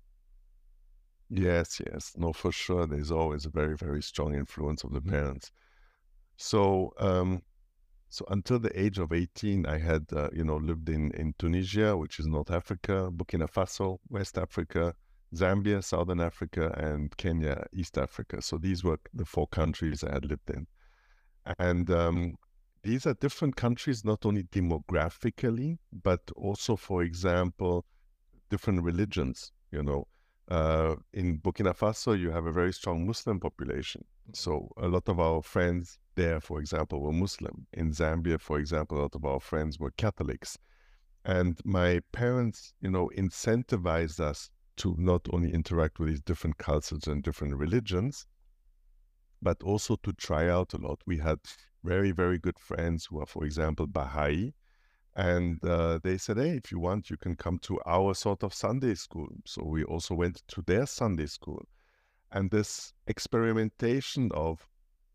Yes, 1.31 1.81
yes. 1.87 2.13
No, 2.17 2.33
for 2.33 2.53
sure. 2.53 2.87
There's 2.87 3.11
always 3.11 3.47
a 3.47 3.51
very, 3.51 3.77
very 3.77 4.03
strong 4.03 4.35
influence 4.35 4.85
of 4.85 4.93
the 4.93 5.01
parents. 5.01 5.51
So, 6.37 6.93
um, 6.99 7.43
so 8.09 8.25
until 8.29 8.59
the 8.59 8.79
age 8.79 8.99
of 8.99 9.13
18, 9.13 9.67
I 9.67 9.79
had, 9.79 10.07
uh, 10.13 10.29
you 10.33 10.45
know, 10.45 10.57
lived 10.57 10.89
in, 10.89 11.11
in 11.13 11.35
Tunisia, 11.39 11.97
which 11.97 12.21
is 12.21 12.27
North 12.27 12.51
Africa, 12.51 13.11
Burkina 13.13 13.51
Faso, 13.51 13.99
West 14.09 14.39
Africa, 14.39 14.95
Zambia, 15.35 15.83
Southern 15.83 16.21
Africa, 16.21 16.73
and 16.77 17.17
Kenya, 17.17 17.67
East 17.73 17.99
Africa. 17.99 18.41
So 18.41 18.59
these 18.59 18.85
were 18.85 18.99
the 19.13 19.25
four 19.25 19.47
countries 19.49 20.05
I 20.05 20.13
had 20.13 20.25
lived 20.25 20.51
in. 20.51 20.67
And 21.59 21.91
um, 21.91 22.37
these 22.83 23.07
are 23.07 23.15
different 23.15 23.57
countries, 23.57 24.05
not 24.05 24.25
only 24.25 24.45
demographically, 24.45 25.79
but 25.93 26.21
also, 26.37 26.77
for 26.77 27.03
example, 27.03 27.85
different 28.51 28.83
religions, 28.83 29.53
you 29.71 29.83
know. 29.83 30.07
Uh, 30.49 30.97
in 31.15 31.39
Burkina 31.39 31.75
Faso, 31.75 32.19
you 32.19 32.31
have 32.31 32.47
a 32.47 32.53
very 32.53 32.73
strong 32.73 33.07
Muslim 33.07 33.41
population. 33.41 34.05
So 34.33 34.69
a 34.77 34.89
lot 34.89 35.09
of 35.09 35.19
our 35.19 35.43
friends 35.43 35.99
there, 36.15 36.41
for 36.41 36.61
example, 36.61 37.01
were 37.01 37.13
Muslim. 37.13 37.67
In 37.73 37.91
Zambia, 37.93 38.39
for 38.39 38.59
example, 38.59 38.99
a 38.99 39.03
lot 39.03 39.15
of 39.15 39.25
our 39.25 39.41
friends 39.41 39.79
were 39.79 39.91
Catholics. 39.93 40.59
And 41.25 41.59
my 41.65 42.01
parents, 42.13 42.75
you 42.81 42.91
know, 42.91 43.11
incentivized 43.17 44.21
us 44.21 44.51
to 44.77 44.95
not 44.99 45.27
only 45.33 45.53
interact 45.53 45.99
with 45.99 46.09
these 46.09 46.21
different 46.23 46.59
cultures 46.59 47.07
and 47.07 47.23
different 47.23 47.57
religions, 47.57 48.27
but 49.41 49.63
also 49.63 49.97
to 49.97 50.13
try 50.13 50.49
out 50.49 50.73
a 50.75 50.79
lot. 50.79 51.01
We 51.07 51.19
had 51.19 51.39
very, 51.83 52.13
very 52.13 52.39
good 52.39 52.59
friends 52.59 53.07
who 53.07 53.21
are, 53.21 53.27
for 53.27 53.45
example, 53.45 53.87
Baha'i, 53.87 54.55
and 55.17 55.65
uh, 55.65 56.01
they 56.03 56.19
said, 56.19 56.39
hey, 56.39 56.57
if 56.57 56.73
you 56.73 56.81
want, 56.81 57.09
you 57.09 57.17
can 57.17 57.37
come 57.37 57.59
to 57.61 57.79
our 57.87 58.15
sort 58.15 58.43
of 58.43 58.53
Sunday 58.53 58.95
school. 58.95 59.29
So 59.45 59.63
we 59.65 59.85
also 59.85 60.15
went 60.15 60.43
to 60.49 60.63
their 60.63 60.87
Sunday 60.87 61.27
school. 61.27 61.63
And 62.33 62.51
this 62.51 62.93
experimentation 63.07 64.31
of 64.35 64.67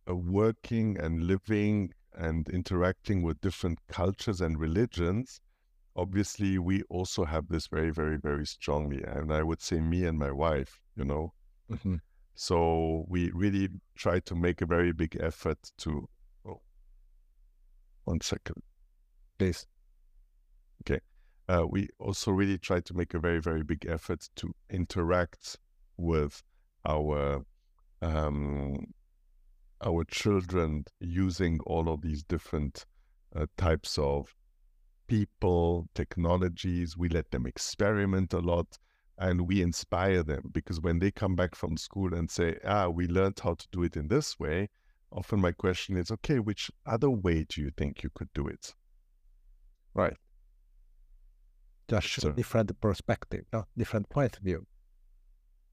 uh, 0.09 0.15
working 0.15 0.97
and 0.97 1.23
living 1.23 1.93
and 2.13 2.47
interacting 2.47 3.23
with 3.23 3.41
different 3.41 3.79
cultures 3.89 4.39
and 4.39 4.57
religions, 4.57 5.41
obviously, 5.95 6.57
we 6.57 6.83
also 6.83 7.25
have 7.25 7.47
this 7.47 7.67
very, 7.67 7.91
very, 7.91 8.17
very 8.17 8.45
strongly. 8.45 9.03
And 9.03 9.33
I 9.33 9.43
would 9.43 9.61
say, 9.61 9.79
me 9.79 10.05
and 10.05 10.17
my 10.17 10.31
wife, 10.31 10.79
you 10.95 11.05
know. 11.05 11.33
Mm-hmm. 11.71 11.95
So 12.35 13.05
we 13.07 13.31
really 13.31 13.69
try 13.95 14.19
to 14.21 14.35
make 14.35 14.61
a 14.61 14.65
very 14.65 14.93
big 14.93 15.17
effort 15.19 15.57
to. 15.79 16.07
Oh, 16.47 16.61
one 18.05 18.21
second. 18.21 18.61
Please. 19.37 19.67
Okay. 20.83 21.01
Uh, 21.47 21.65
we 21.67 21.89
also 21.99 22.31
really 22.31 22.57
try 22.57 22.79
to 22.79 22.93
make 22.93 23.13
a 23.13 23.19
very, 23.19 23.39
very 23.41 23.63
big 23.63 23.85
effort 23.87 24.29
to 24.35 24.53
interact 24.69 25.57
with 25.97 26.41
our 26.85 27.43
um, 28.01 28.85
our 29.83 30.03
children 30.05 30.85
using 30.99 31.59
all 31.65 31.89
of 31.89 32.01
these 32.01 32.23
different 32.23 32.85
uh, 33.35 33.45
types 33.57 33.97
of 33.97 34.33
people, 35.09 35.89
technologies. 35.93 36.95
We 36.97 37.09
let 37.09 37.31
them 37.31 37.45
experiment 37.45 38.33
a 38.33 38.39
lot 38.39 38.77
and 39.17 39.41
we 39.41 39.61
inspire 39.61 40.23
them 40.23 40.49
because 40.53 40.79
when 40.79 40.99
they 40.99 41.11
come 41.11 41.35
back 41.35 41.55
from 41.55 41.75
school 41.75 42.13
and 42.13 42.31
say, 42.31 42.57
ah, 42.63 42.87
we 42.87 43.07
learned 43.07 43.39
how 43.43 43.55
to 43.55 43.67
do 43.71 43.83
it 43.83 43.97
in 43.97 44.07
this 44.07 44.39
way, 44.39 44.69
often 45.11 45.41
my 45.41 45.51
question 45.51 45.97
is, 45.97 46.09
okay, 46.11 46.39
which 46.39 46.71
other 46.85 47.09
way 47.09 47.45
do 47.49 47.61
you 47.61 47.71
think 47.75 48.03
you 48.03 48.09
could 48.15 48.29
do 48.33 48.47
it? 48.47 48.73
Right 49.93 50.15
just 51.89 52.35
different 52.35 52.79
perspective, 52.79 53.45
no? 53.51 53.65
different 53.77 54.07
point 54.09 54.37
of 54.37 54.43
view. 54.43 54.65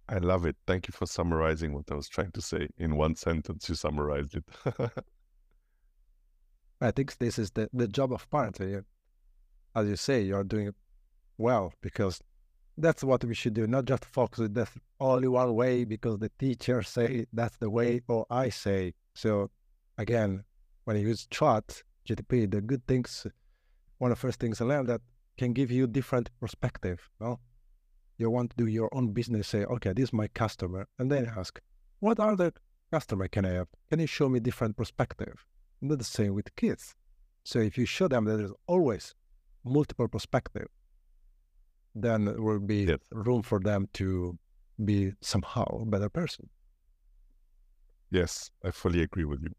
I 0.09 0.18
love 0.18 0.46
it. 0.46 0.57
Thank 0.66 0.88
you 0.88 0.92
for 0.92 1.07
summarizing 1.07 1.72
what 1.75 1.90
I 1.90 1.94
was 1.94 2.09
trying 2.09 2.31
to 2.33 2.40
say. 2.40 2.68
In 2.79 2.96
one 2.96 3.16
sentence, 3.16 3.68
you 3.68 3.75
summarized 3.75 4.37
it. 4.37 4.44
I 6.81 6.90
think 6.92 7.16
this 7.18 7.38
is 7.38 7.51
the, 7.51 7.68
the 7.72 7.88
job 7.88 8.12
of 8.12 8.29
parenting. 8.31 8.85
As 9.77 9.87
you 9.87 9.97
say, 9.97 10.23
you're 10.23 10.43
doing 10.43 10.73
well 11.37 11.75
because 11.83 12.23
that's 12.79 13.05
what 13.05 13.23
we 13.25 13.35
should 13.35 13.53
do, 13.53 13.67
not 13.67 13.85
just 13.85 14.07
focus 14.07 14.41
on 14.41 14.55
that 14.55 14.71
only 14.99 15.29
one 15.29 15.55
way 15.55 15.85
because 15.85 16.19
the 16.19 16.31
teacher 16.39 16.83
say 16.83 17.27
that's 17.33 17.59
the 17.59 17.69
way 17.69 18.01
or 18.09 18.25
I 18.31 18.49
say. 18.49 18.95
So 19.15 19.51
again, 19.99 20.45
when 20.85 20.97
you 20.97 21.09
use 21.09 21.27
chat, 21.31 21.83
GTP, 22.09 22.51
the 22.51 22.62
good 22.62 22.87
things, 22.87 23.27
one 23.99 24.11
of 24.12 24.17
the 24.17 24.21
first 24.21 24.41
things 24.41 24.62
I 24.62 24.65
learned 24.65 24.89
that 24.89 25.03
can 25.37 25.53
give 25.53 25.71
you 25.71 25.87
different 25.87 26.31
perspective. 26.41 27.11
No? 27.21 27.39
You 28.17 28.31
want 28.31 28.51
to 28.51 28.57
do 28.57 28.67
your 28.67 28.89
own 28.93 29.12
business, 29.12 29.49
say, 29.49 29.65
okay, 29.65 29.93
this 29.93 30.05
is 30.05 30.12
my 30.15 30.29
customer, 30.29 30.89
and 30.99 31.12
then 31.12 31.31
ask, 31.37 31.61
what 32.01 32.19
other 32.19 32.53
customer 32.91 33.29
can 33.29 33.45
I 33.45 33.51
have? 33.51 33.69
Can 33.91 34.01
you 34.01 34.07
show 34.07 34.31
me 34.31 34.41
different 34.41 34.79
perspective? 34.79 35.45
And 35.83 35.91
the 35.91 36.03
same 36.03 36.35
with 36.35 36.57
kids. 36.57 36.95
So 37.45 37.59
if 37.59 37.77
you 37.77 37.85
show 37.85 38.09
them 38.09 38.25
that 38.25 38.39
there's 38.39 38.53
always 38.67 39.15
multiple 39.67 40.09
perspective, 40.09 40.69
then 41.95 42.27
there 42.27 42.41
will 42.41 42.61
be 42.61 42.85
yes. 42.85 42.99
room 43.11 43.43
for 43.43 43.59
them 43.59 43.89
to 43.95 44.39
be 44.85 45.13
somehow 45.21 45.67
a 45.83 45.87
better 45.87 46.09
person. 46.09 46.49
Yes, 48.11 48.51
I 48.65 48.71
fully 48.71 49.03
agree 49.03 49.25
with 49.25 49.43
you. 49.43 49.51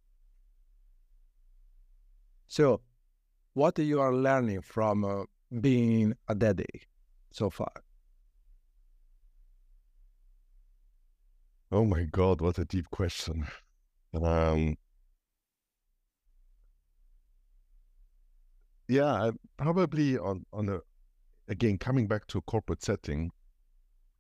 So, 2.48 2.82
what 3.54 3.78
you 3.78 4.00
are 4.00 4.14
learning 4.14 4.62
from 4.62 5.04
uh, 5.04 5.24
being 5.60 6.14
a 6.28 6.36
daddy 6.36 6.84
so 7.32 7.50
far? 7.50 7.72
Oh 11.72 11.84
my 11.84 12.04
God, 12.04 12.40
what 12.40 12.58
a 12.58 12.66
deep 12.66 12.90
question. 12.90 13.48
Um, 14.14 14.78
yeah, 18.88 19.32
probably 19.58 20.18
on 20.18 20.46
on 20.54 20.70
a 20.70 20.80
again 21.48 21.78
coming 21.78 22.08
back 22.08 22.28
to 22.28 22.38
a 22.38 22.42
corporate 22.42 22.84
setting, 22.84 23.32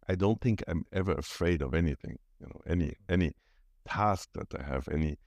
I 0.07 0.15
don't 0.15 0.41
think 0.41 0.63
I'm 0.67 0.85
ever 0.91 1.13
afraid 1.13 1.61
of 1.61 1.73
anything. 1.73 2.17
You 2.39 2.47
know, 2.47 2.61
any 2.67 2.93
any 3.09 3.33
task 3.87 4.29
that 4.33 4.53
I 4.59 4.63
have, 4.63 4.87
any 4.89 5.17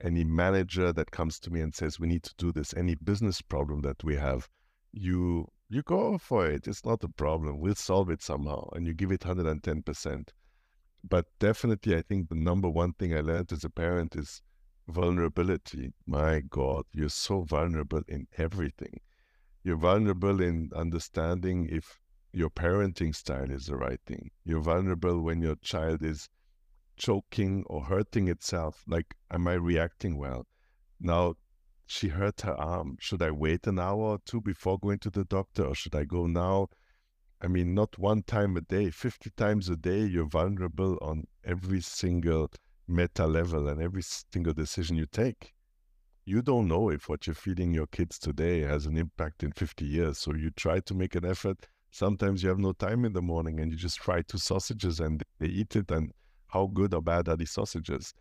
any 0.00 0.24
manager 0.24 0.92
that 0.92 1.10
comes 1.10 1.38
to 1.40 1.50
me 1.50 1.60
and 1.60 1.74
says 1.74 1.98
we 1.98 2.06
need 2.06 2.22
to 2.24 2.34
do 2.38 2.52
this, 2.52 2.74
any 2.74 2.94
business 2.94 3.42
problem 3.42 3.82
that 3.82 4.02
we 4.04 4.16
have, 4.16 4.48
you 4.92 5.48
you 5.68 5.82
go 5.82 6.18
for 6.18 6.46
it. 6.46 6.66
It's 6.66 6.84
not 6.84 7.04
a 7.04 7.08
problem. 7.08 7.60
We'll 7.60 7.74
solve 7.74 8.10
it 8.10 8.22
somehow, 8.22 8.68
and 8.72 8.86
you 8.86 8.94
give 8.94 9.12
it 9.12 9.24
hundred 9.24 9.46
and 9.46 9.62
ten 9.62 9.82
percent. 9.82 10.32
But 11.08 11.26
definitely, 11.38 11.96
I 11.96 12.02
think 12.02 12.28
the 12.28 12.34
number 12.34 12.68
one 12.68 12.92
thing 12.94 13.14
I 13.14 13.20
learned 13.20 13.52
as 13.52 13.64
a 13.64 13.70
parent 13.70 14.16
is 14.16 14.42
vulnerability. 14.88 15.92
My 16.06 16.40
God, 16.40 16.84
you're 16.92 17.08
so 17.08 17.42
vulnerable 17.42 18.02
in 18.08 18.26
everything. 18.36 19.00
You're 19.62 19.76
vulnerable 19.76 20.40
in 20.40 20.70
understanding 20.74 21.68
if 21.70 22.00
your 22.32 22.50
parenting 22.50 23.14
style 23.14 23.50
is 23.50 23.66
the 23.66 23.76
right 23.76 24.00
thing. 24.06 24.30
You're 24.44 24.60
vulnerable 24.60 25.20
when 25.20 25.42
your 25.42 25.56
child 25.56 26.02
is 26.02 26.28
choking 26.96 27.64
or 27.66 27.84
hurting 27.84 28.28
itself. 28.28 28.84
Like, 28.86 29.14
am 29.30 29.46
I 29.46 29.54
reacting 29.54 30.16
well? 30.16 30.46
Now, 31.00 31.34
she 31.86 32.08
hurt 32.08 32.42
her 32.42 32.54
arm. 32.54 32.96
Should 33.00 33.22
I 33.22 33.30
wait 33.30 33.66
an 33.66 33.78
hour 33.78 34.00
or 34.00 34.18
two 34.24 34.40
before 34.40 34.78
going 34.78 34.98
to 35.00 35.10
the 35.10 35.24
doctor 35.24 35.64
or 35.64 35.74
should 35.74 35.94
I 35.94 36.04
go 36.04 36.26
now? 36.26 36.68
I 37.40 37.46
mean, 37.46 37.72
not 37.72 37.98
one 37.98 38.24
time 38.24 38.56
a 38.56 38.60
day, 38.60 38.90
50 38.90 39.30
times 39.36 39.68
a 39.68 39.76
day, 39.76 40.04
you're 40.04 40.26
vulnerable 40.28 40.98
on 41.00 41.24
every 41.44 41.80
single 41.80 42.50
meta 42.88 43.26
level 43.26 43.68
and 43.68 43.80
every 43.80 44.02
single 44.02 44.54
decision 44.54 44.96
you 44.96 45.06
take. 45.06 45.54
You 46.24 46.42
don't 46.42 46.68
know 46.68 46.90
if 46.90 47.08
what 47.08 47.26
you're 47.26 47.34
feeding 47.34 47.72
your 47.72 47.86
kids 47.86 48.18
today 48.18 48.60
has 48.60 48.86
an 48.86 48.96
impact 48.96 49.42
in 49.42 49.52
50 49.52 49.84
years. 49.84 50.18
So 50.18 50.34
you 50.34 50.50
try 50.50 50.80
to 50.80 50.94
make 50.94 51.14
an 51.14 51.24
effort. 51.24 51.66
Sometimes 51.90 52.42
you 52.42 52.48
have 52.50 52.58
no 52.58 52.72
time 52.72 53.04
in 53.04 53.12
the 53.12 53.22
morning 53.22 53.60
and 53.60 53.70
you 53.70 53.78
just 53.78 54.00
fry 54.00 54.22
two 54.22 54.38
sausages 54.38 55.00
and 55.00 55.22
they 55.38 55.46
eat 55.46 55.74
it. 55.76 55.90
And 55.90 56.12
how 56.48 56.66
good 56.66 56.92
or 56.92 57.02
bad 57.02 57.28
are 57.28 57.36
these 57.36 57.50
sausages? 57.50 58.14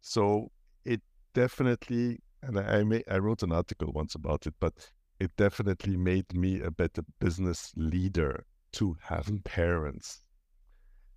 So 0.00 0.50
it 0.84 1.00
definitely 1.34 2.20
and 2.42 2.58
I 2.58 2.80
I, 2.80 3.02
I 3.14 3.18
wrote 3.18 3.42
an 3.42 3.52
article 3.52 3.92
once 3.92 4.14
about 4.14 4.46
it, 4.46 4.54
but 4.60 4.74
it 5.20 5.30
definitely 5.36 5.96
made 5.96 6.34
me 6.34 6.60
a 6.60 6.70
better 6.70 7.02
business 7.20 7.72
leader 7.76 8.44
to 8.72 8.96
have 9.02 9.30
parents 9.44 10.22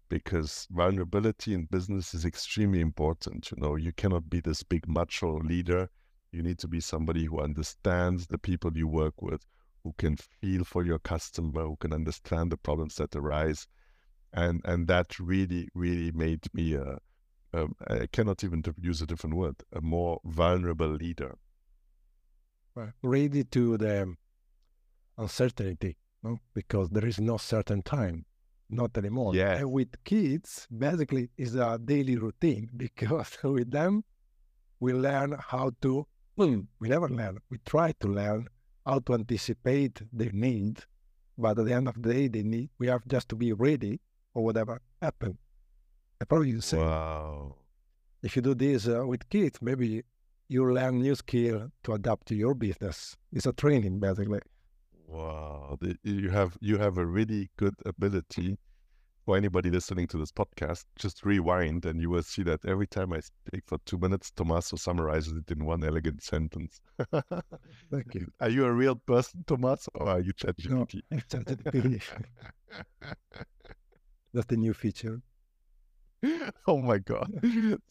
because 0.09 0.67
vulnerability 0.71 1.53
in 1.53 1.65
business 1.65 2.13
is 2.13 2.25
extremely 2.25 2.81
important. 2.81 3.51
You 3.51 3.57
know, 3.61 3.75
you 3.75 3.91
cannot 3.91 4.29
be 4.29 4.39
this 4.39 4.63
big 4.63 4.87
macho 4.87 5.39
leader. 5.39 5.89
You 6.31 6.43
need 6.43 6.59
to 6.59 6.67
be 6.67 6.79
somebody 6.79 7.25
who 7.25 7.39
understands 7.39 8.27
the 8.27 8.37
people 8.37 8.77
you 8.77 8.87
work 8.87 9.21
with, 9.21 9.45
who 9.83 9.93
can 9.97 10.17
feel 10.17 10.63
for 10.63 10.85
your 10.85 10.99
customer, 10.99 11.63
who 11.63 11.77
can 11.77 11.93
understand 11.93 12.51
the 12.51 12.57
problems 12.57 12.95
that 12.95 13.15
arise. 13.15 13.67
And 14.33 14.61
and 14.65 14.87
that 14.87 15.17
really, 15.19 15.69
really 15.73 16.11
made 16.11 16.53
me 16.53 16.75
uh, 16.75 16.97
um, 17.55 17.75
a, 17.87 17.93
a 17.95 18.01
I 18.03 18.07
cannot 18.07 18.43
even 18.43 18.63
use 18.81 19.01
a 19.01 19.05
different 19.05 19.35
word, 19.35 19.55
a 19.71 19.81
more 19.81 20.19
vulnerable 20.25 20.89
leader. 20.89 21.35
Ready 23.01 23.45
to 23.45 23.77
the 23.77 24.15
uncertainty, 25.17 25.95
no? 26.21 26.39
because 26.53 26.89
there 26.89 27.05
is 27.05 27.19
no 27.19 27.37
certain 27.37 27.81
time, 27.81 28.25
not 28.69 28.97
anymore. 28.97 29.35
Yeah. 29.35 29.57
And 29.57 29.71
with 29.71 30.03
kids, 30.03 30.67
basically, 30.75 31.29
is 31.37 31.55
a 31.55 31.79
daily 31.83 32.15
routine 32.17 32.69
because 32.77 33.37
with 33.43 33.71
them, 33.71 34.03
we 34.79 34.93
learn 34.93 35.35
how 35.39 35.71
to. 35.81 36.07
We 36.37 36.63
never 36.81 37.07
learn. 37.07 37.37
We 37.49 37.59
try 37.65 37.93
to 38.01 38.07
learn 38.07 38.47
how 38.85 38.99
to 38.99 39.13
anticipate 39.13 40.01
their 40.11 40.31
needs, 40.33 40.85
but 41.37 41.57
at 41.57 41.65
the 41.65 41.73
end 41.73 41.87
of 41.87 42.01
the 42.01 42.13
day, 42.13 42.27
they 42.27 42.43
need. 42.43 42.69
We 42.77 42.87
have 42.87 43.07
just 43.07 43.29
to 43.29 43.35
be 43.35 43.53
ready 43.53 44.01
for 44.33 44.43
whatever 44.43 44.81
happens. 45.01 45.37
I 46.21 46.25
probably 46.25 46.49
you 46.49 46.61
say 46.61 46.77
Wow. 46.77 47.55
if 48.21 48.35
you 48.35 48.41
do 48.41 48.53
this 48.53 48.87
uh, 48.87 49.05
with 49.07 49.27
kids, 49.29 49.59
maybe 49.61 50.03
you 50.49 50.69
learn 50.71 50.99
new 51.01 51.15
skill 51.15 51.71
to 51.83 51.93
adapt 51.93 52.27
to 52.27 52.35
your 52.35 52.53
business. 52.53 53.15
It's 53.31 53.45
a 53.45 53.53
training, 53.53 53.99
basically. 53.99 54.39
Wow, 55.05 55.77
the- 55.79 55.97
you 56.03 56.29
have 56.31 56.57
you 56.61 56.77
have 56.77 56.97
a 56.97 57.05
really 57.05 57.49
good 57.57 57.75
ability. 57.85 58.57
For 59.25 59.37
anybody 59.37 59.71
listening 59.71 60.07
to 60.09 60.17
this 60.17 60.31
podcast, 60.31 60.85
just 60.97 61.25
rewind 61.25 61.85
and 61.85 62.01
you 62.01 62.09
will 62.09 62.23
see 62.23 62.43
that 62.43 62.65
every 62.65 62.87
time 62.87 63.13
I 63.13 63.21
speak 63.21 63.63
for 63.67 63.77
two 63.85 63.97
minutes, 63.99 64.31
Tommaso 64.31 64.77
summarizes 64.77 65.33
it 65.37 65.51
in 65.51 65.65
one 65.65 65.83
elegant 65.83 66.23
sentence. 66.23 66.81
Thank 67.91 68.15
you. 68.15 68.27
Are 68.39 68.49
you 68.49 68.65
a 68.65 68.71
real 68.73 68.95
person, 68.95 69.43
Tommaso, 69.47 69.91
or 69.95 70.09
are 70.09 70.19
you 70.21 70.33
No, 70.63 70.87
ChatGPT? 70.87 71.01
it's 71.11 71.25
ChatGPT. 71.33 72.01
That's 74.33 74.45
the 74.47 74.57
new 74.57 74.73
feature. 74.73 75.21
oh 76.67 76.81
my 76.81 76.97
god, 76.99 77.31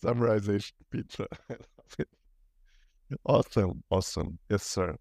summarization 0.02 0.72
feature. 0.90 1.26
I 1.48 1.54
love 1.54 1.96
it. 1.98 2.08
Awesome, 3.26 3.82
awesome. 3.90 4.38
Yes, 4.48 4.62
sir. 4.64 4.96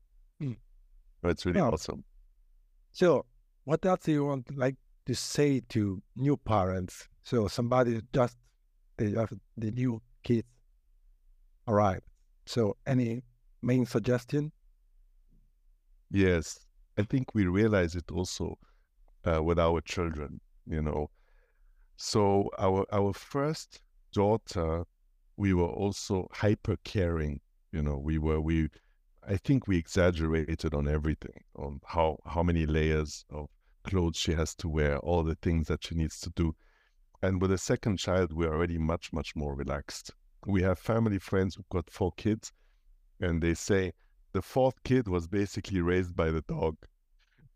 It's 1.32 1.46
really 1.46 1.62
Yeah. 1.62 1.72
awesome. 1.72 2.04
So, 2.92 3.26
what 3.66 3.86
else 3.86 4.02
do 4.06 4.12
you 4.14 4.26
want 4.26 4.56
like 4.56 4.78
to 5.06 5.16
say 5.16 5.60
to 5.70 6.02
new 6.16 6.38
parents? 6.38 7.10
So, 7.24 7.48
somebody 7.48 8.02
just 8.14 8.38
they 8.98 9.12
have 9.12 9.34
the 9.58 9.72
new 9.72 10.02
kids 10.24 10.48
arrived. 11.68 12.06
So, 12.46 12.78
any 12.86 13.24
main 13.62 13.86
suggestion? 13.86 14.52
Yes, 16.12 16.66
I 16.98 17.04
think 17.04 17.34
we 17.34 17.46
realize 17.48 17.96
it 17.96 18.12
also 18.12 18.58
uh, 19.26 19.44
with 19.44 19.60
our 19.60 19.82
children, 19.82 20.42
you 20.66 20.82
know. 20.82 21.10
So 21.98 22.50
our 22.60 22.86
our 22.94 23.14
first 23.14 23.82
daughter, 24.14 24.86
we 25.38 25.54
were 25.54 25.70
also 25.84 26.28
hyper 26.34 26.78
caring, 26.84 27.42
you 27.72 27.84
know. 27.84 27.98
We 27.98 28.18
were 28.20 28.42
we, 28.42 28.70
I 29.28 29.38
think 29.38 29.68
we 29.68 29.78
exaggerated 29.78 30.74
on 30.74 30.88
everything, 30.88 31.44
on 31.56 31.80
how 31.86 32.20
how 32.26 32.44
many 32.44 32.66
layers 32.66 33.26
of 33.30 33.50
clothes 33.84 34.18
she 34.18 34.34
has 34.34 34.54
to 34.56 34.68
wear, 34.68 34.98
all 35.00 35.24
the 35.24 35.36
things 35.36 35.68
that 35.68 35.84
she 35.84 35.96
needs 35.96 36.20
to 36.22 36.30
do. 36.32 36.56
And 37.22 37.42
with 37.42 37.52
a 37.52 37.58
second 37.58 38.00
child, 38.00 38.34
we're 38.34 38.54
already 38.54 38.78
much 38.78 39.14
much 39.14 39.36
more 39.36 39.56
relaxed. 39.56 40.12
We 40.46 40.62
have 40.64 40.78
family 40.78 41.20
friends 41.20 41.56
who've 41.56 41.70
got 41.70 41.90
four 41.90 42.12
kids, 42.14 42.52
and 43.20 43.42
they 43.42 43.54
say 43.54 43.94
the 44.34 44.42
fourth 44.42 44.84
kid 44.84 45.08
was 45.08 45.28
basically 45.28 45.80
raised 45.82 46.16
by 46.16 46.32
the 46.32 46.42
dog. 46.42 46.76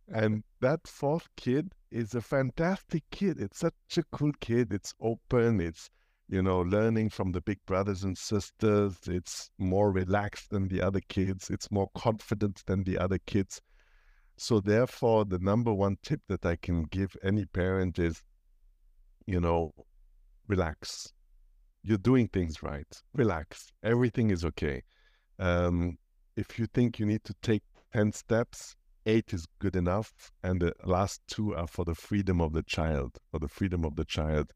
And 0.08 0.44
that 0.62 0.88
fourth 0.88 1.28
kid 1.36 1.74
is 1.92 2.16
a 2.16 2.22
fantastic 2.22 3.04
kid. 3.12 3.42
It's 3.42 3.60
such 3.60 3.98
a 3.98 4.04
cool 4.04 4.32
kid. 4.40 4.72
It's 4.72 4.94
open. 5.02 5.60
It's, 5.60 5.90
you 6.30 6.42
know, 6.42 6.60
learning 6.60 7.10
from 7.10 7.32
the 7.32 7.42
big 7.42 7.60
brothers 7.66 8.04
and 8.04 8.18
sisters. 8.18 8.98
It's 9.08 9.50
more 9.58 9.92
relaxed 9.92 10.50
than 10.50 10.68
the 10.68 10.82
other 10.82 11.00
kids. 11.08 11.50
It's 11.50 11.72
more 11.72 11.90
confident 11.96 12.64
than 12.66 12.84
the 12.84 12.98
other 12.98 13.18
kids. 13.20 13.62
So, 14.36 14.60
therefore, 14.60 15.26
the 15.26 15.40
number 15.40 15.74
one 15.74 15.98
tip 16.04 16.22
that 16.28 16.46
I 16.46 16.58
can 16.58 16.84
give 16.84 17.16
any 17.24 17.46
parent 17.46 17.98
is, 17.98 18.22
you 19.26 19.40
know, 19.40 19.74
relax. 20.48 21.14
You're 21.82 21.98
doing 21.98 22.28
things 22.28 22.62
right. 22.62 23.02
Relax. 23.14 23.72
Everything 23.82 24.30
is 24.30 24.44
okay. 24.46 24.84
Um, 25.40 25.98
if 26.36 26.60
you 26.60 26.68
think 26.68 27.00
you 27.00 27.06
need 27.06 27.24
to 27.24 27.34
take 27.42 27.64
10 27.94 28.12
steps, 28.12 28.76
eight 29.06 29.34
is 29.34 29.48
good 29.60 29.76
enough. 29.76 30.14
And 30.44 30.62
the 30.62 30.74
last 30.84 31.22
two 31.28 31.56
are 31.56 31.68
for 31.68 31.86
the 31.86 31.96
freedom 31.96 32.42
of 32.42 32.52
the 32.52 32.64
child, 32.64 33.18
for 33.32 33.40
the 33.40 33.48
freedom 33.48 33.86
of 33.86 33.96
the 33.96 34.06
child 34.06 34.52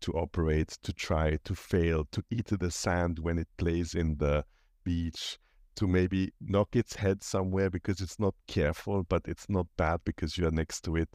to 0.00 0.12
operate, 0.12 0.76
to 0.82 0.92
try, 0.92 1.38
to 1.44 1.54
fail, 1.54 2.06
to 2.12 2.22
eat 2.30 2.46
the 2.46 2.70
sand 2.70 3.18
when 3.18 3.38
it 3.38 3.48
plays 3.56 3.94
in 3.94 4.16
the 4.16 4.44
beach, 4.84 5.38
to 5.76 5.86
maybe 5.86 6.32
knock 6.40 6.76
its 6.76 6.94
head 6.94 7.22
somewhere 7.22 7.70
because 7.70 8.00
it's 8.00 8.18
not 8.18 8.34
careful, 8.46 9.02
but 9.02 9.22
it's 9.26 9.48
not 9.48 9.66
bad 9.76 10.00
because 10.04 10.38
you 10.38 10.46
are 10.46 10.52
next 10.52 10.82
to 10.82 10.96
it. 10.96 11.08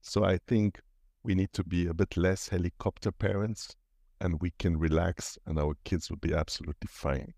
So 0.00 0.24
I 0.24 0.38
think 0.46 0.80
we 1.22 1.34
need 1.34 1.52
to 1.52 1.64
be 1.64 1.86
a 1.86 1.94
bit 1.94 2.16
less 2.16 2.48
helicopter 2.48 3.12
parents 3.12 3.74
and 4.20 4.40
we 4.40 4.52
can 4.58 4.78
relax 4.78 5.38
and 5.46 5.58
our 5.58 5.74
kids 5.84 6.10
will 6.10 6.16
be 6.16 6.34
absolutely 6.34 6.88
fine. 6.88 7.34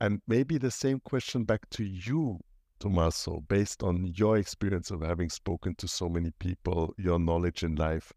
And 0.00 0.20
maybe 0.26 0.58
the 0.58 0.70
same 0.70 1.00
question 1.00 1.44
back 1.44 1.68
to 1.70 1.84
you, 1.84 2.38
Tommaso, 2.78 3.40
based 3.48 3.82
on 3.82 4.12
your 4.16 4.38
experience 4.38 4.90
of 4.90 5.02
having 5.02 5.28
spoken 5.28 5.74
to 5.76 5.88
so 5.88 6.08
many 6.08 6.30
people, 6.38 6.94
your 6.98 7.18
knowledge 7.18 7.64
in 7.64 7.74
life. 7.74 8.12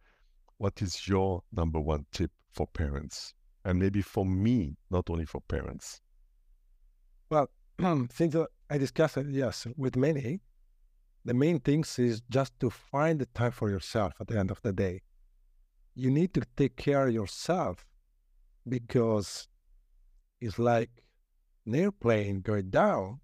What 0.61 0.79
is 0.83 1.07
your 1.07 1.41
number 1.51 1.79
one 1.79 2.05
tip 2.11 2.29
for 2.53 2.67
parents? 2.67 3.33
And 3.65 3.79
maybe 3.79 4.03
for 4.03 4.23
me, 4.23 4.77
not 4.91 5.09
only 5.09 5.25
for 5.25 5.41
parents. 5.41 6.01
Well, 7.31 7.49
things 7.79 8.33
that 8.33 8.45
I 8.69 8.77
discussed, 8.77 9.17
yes, 9.27 9.65
with 9.75 9.95
many, 9.95 10.39
the 11.25 11.33
main 11.33 11.61
things 11.61 11.97
is 11.97 12.21
just 12.29 12.59
to 12.59 12.69
find 12.69 13.17
the 13.17 13.25
time 13.25 13.53
for 13.53 13.71
yourself 13.71 14.13
at 14.21 14.27
the 14.27 14.37
end 14.37 14.51
of 14.51 14.61
the 14.61 14.71
day. 14.71 15.01
You 15.95 16.11
need 16.11 16.31
to 16.35 16.43
take 16.55 16.75
care 16.75 17.07
of 17.07 17.13
yourself 17.15 17.83
because 18.69 19.47
it's 20.41 20.59
like 20.59 20.91
an 21.65 21.73
airplane 21.73 22.41
going 22.41 22.69
down. 22.69 23.21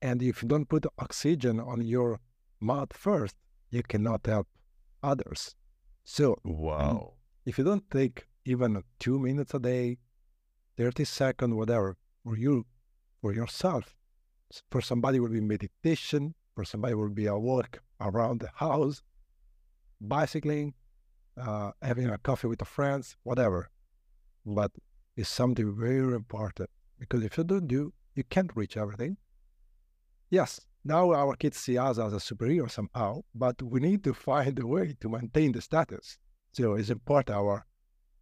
And 0.00 0.22
if 0.22 0.42
you 0.42 0.48
don't 0.48 0.70
put 0.70 0.86
oxygen 0.98 1.60
on 1.60 1.82
your 1.82 2.20
mouth 2.58 2.94
first, 2.94 3.36
you 3.68 3.82
cannot 3.82 4.24
help 4.24 4.48
others. 5.02 5.54
So 6.04 6.38
Wow. 6.44 7.14
if 7.44 7.58
you 7.58 7.64
don't 7.64 7.90
take 7.90 8.26
even 8.44 8.82
two 8.98 9.18
minutes 9.18 9.54
a 9.54 9.58
day, 9.58 9.98
30 10.76 11.04
seconds, 11.04 11.54
whatever, 11.54 11.96
for 12.22 12.36
you, 12.36 12.66
for 13.20 13.32
yourself, 13.32 13.94
for 14.70 14.80
somebody 14.80 15.18
will 15.18 15.30
be 15.30 15.40
meditation, 15.40 16.34
for 16.54 16.64
somebody 16.64 16.94
will 16.94 17.08
be 17.08 17.26
a 17.26 17.36
walk 17.36 17.80
around 18.00 18.40
the 18.40 18.50
house, 18.54 19.02
bicycling, 20.00 20.74
uh, 21.36 21.72
having 21.82 22.08
a 22.08 22.18
coffee 22.18 22.48
with 22.48 22.58
the 22.58 22.64
friends, 22.64 23.16
whatever. 23.22 23.70
But 24.44 24.72
it's 25.16 25.28
something 25.28 25.74
very 25.74 26.14
important 26.14 26.70
because 26.98 27.24
if 27.24 27.38
you 27.38 27.44
don't 27.44 27.66
do, 27.66 27.92
you 28.14 28.24
can't 28.24 28.54
reach 28.54 28.76
everything. 28.76 29.16
Yes, 30.30 30.60
now 30.84 31.12
our 31.12 31.34
kids 31.36 31.56
see 31.56 31.78
us 31.78 31.98
as 31.98 32.12
a 32.12 32.20
superior 32.20 32.68
somehow, 32.68 33.22
but 33.34 33.60
we 33.62 33.80
need 33.80 34.04
to 34.04 34.12
find 34.12 34.58
a 34.58 34.66
way 34.66 34.94
to 35.00 35.08
maintain 35.08 35.52
the 35.52 35.62
status. 35.62 36.18
So 36.52 36.74
it's 36.74 36.90
important 36.90 37.36
our 37.36 37.64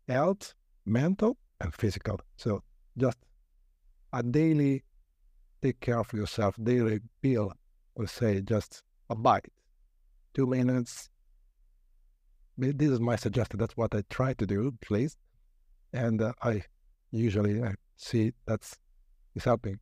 health, 0.09 0.55
mental 0.87 1.37
and 1.61 1.75
physical. 1.75 2.21
So 2.37 2.63
just 2.97 3.19
a 4.13 4.23
daily 4.23 4.85
take 5.63 5.81
care 5.81 5.99
of 5.99 6.13
yourself, 6.13 6.57
daily 6.63 7.01
pill, 7.21 7.53
let's 7.97 8.13
say 8.13 8.41
just 8.41 8.83
a 9.11 9.15
bite, 9.15 9.49
two 10.35 10.47
minutes. 10.47 11.09
This 12.59 12.91
is 12.91 13.01
my 13.01 13.17
suggestion. 13.17 13.59
That's 13.59 13.77
what 13.77 13.95
I 13.95 14.03
try 14.11 14.35
to 14.35 14.47
do, 14.47 14.73
please. 14.81 15.17
And 15.93 16.21
uh, 16.23 16.33
I 16.43 16.65
usually 17.11 17.63
I 17.63 17.75
see 17.97 18.33
that's 18.47 18.79
is 19.35 19.45
helping. 19.45 19.79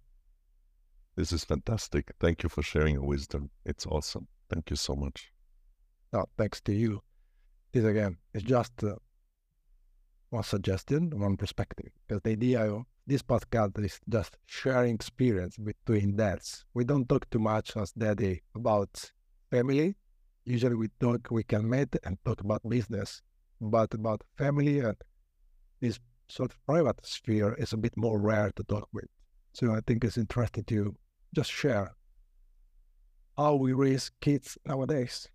This 1.21 1.33
is 1.33 1.45
fantastic. 1.45 2.13
Thank 2.19 2.43
you 2.43 2.49
for 2.49 2.63
sharing 2.63 2.95
your 2.95 3.05
wisdom. 3.05 3.51
It's 3.67 3.85
awesome. 3.85 4.27
Thank 4.49 4.71
you 4.71 4.77
so 4.77 4.97
much. 4.97 5.31
No, 6.15 6.25
thanks 6.39 6.63
to 6.63 6.73
you. 6.73 7.03
This 7.73 7.85
again 7.85 8.17
is 8.33 8.43
just 8.43 8.73
uh, 8.83 8.95
one 10.31 10.45
suggestion, 10.45 11.11
one 11.11 11.37
perspective. 11.37 11.91
Because 12.09 12.23
the 12.23 12.31
idea 12.31 12.63
of 12.63 12.85
this 13.07 13.21
podcast 13.21 13.79
is 13.85 14.01
just 14.09 14.39
sharing 14.47 14.95
experience 14.95 15.59
between 15.59 16.17
dads. 16.17 16.65
We 16.73 16.85
don't 16.85 17.07
talk 17.07 17.29
too 17.29 17.39
much 17.39 17.77
as 17.77 17.93
daddy 17.93 18.41
about 18.55 19.13
family. 19.51 19.97
Usually 20.47 20.75
we 20.75 20.89
talk, 21.01 21.29
we 21.31 21.43
can 21.43 21.69
meet 21.69 21.95
and 22.03 22.17
talk 22.25 22.41
about 22.41 22.67
business, 22.67 23.21
but 23.61 23.93
about 23.93 24.23
family 24.39 24.79
and 24.79 24.97
this 25.83 26.01
sort 26.29 26.53
of 26.53 26.65
private 26.65 27.05
sphere 27.05 27.53
is 27.59 27.75
a 27.75 27.77
bit 27.77 27.95
more 27.99 28.19
rare 28.19 28.51
to 28.57 28.65
talk 28.65 28.89
with. 28.95 29.11
So 29.53 29.75
I 29.75 29.81
think 29.87 30.03
it's 30.03 30.17
interesting 30.17 30.65
to 30.65 30.97
just 31.35 31.51
share 31.51 31.93
how 33.37 33.55
we 33.55 33.73
raise 33.73 34.11
kids 34.21 34.59
nowadays. 34.67 35.29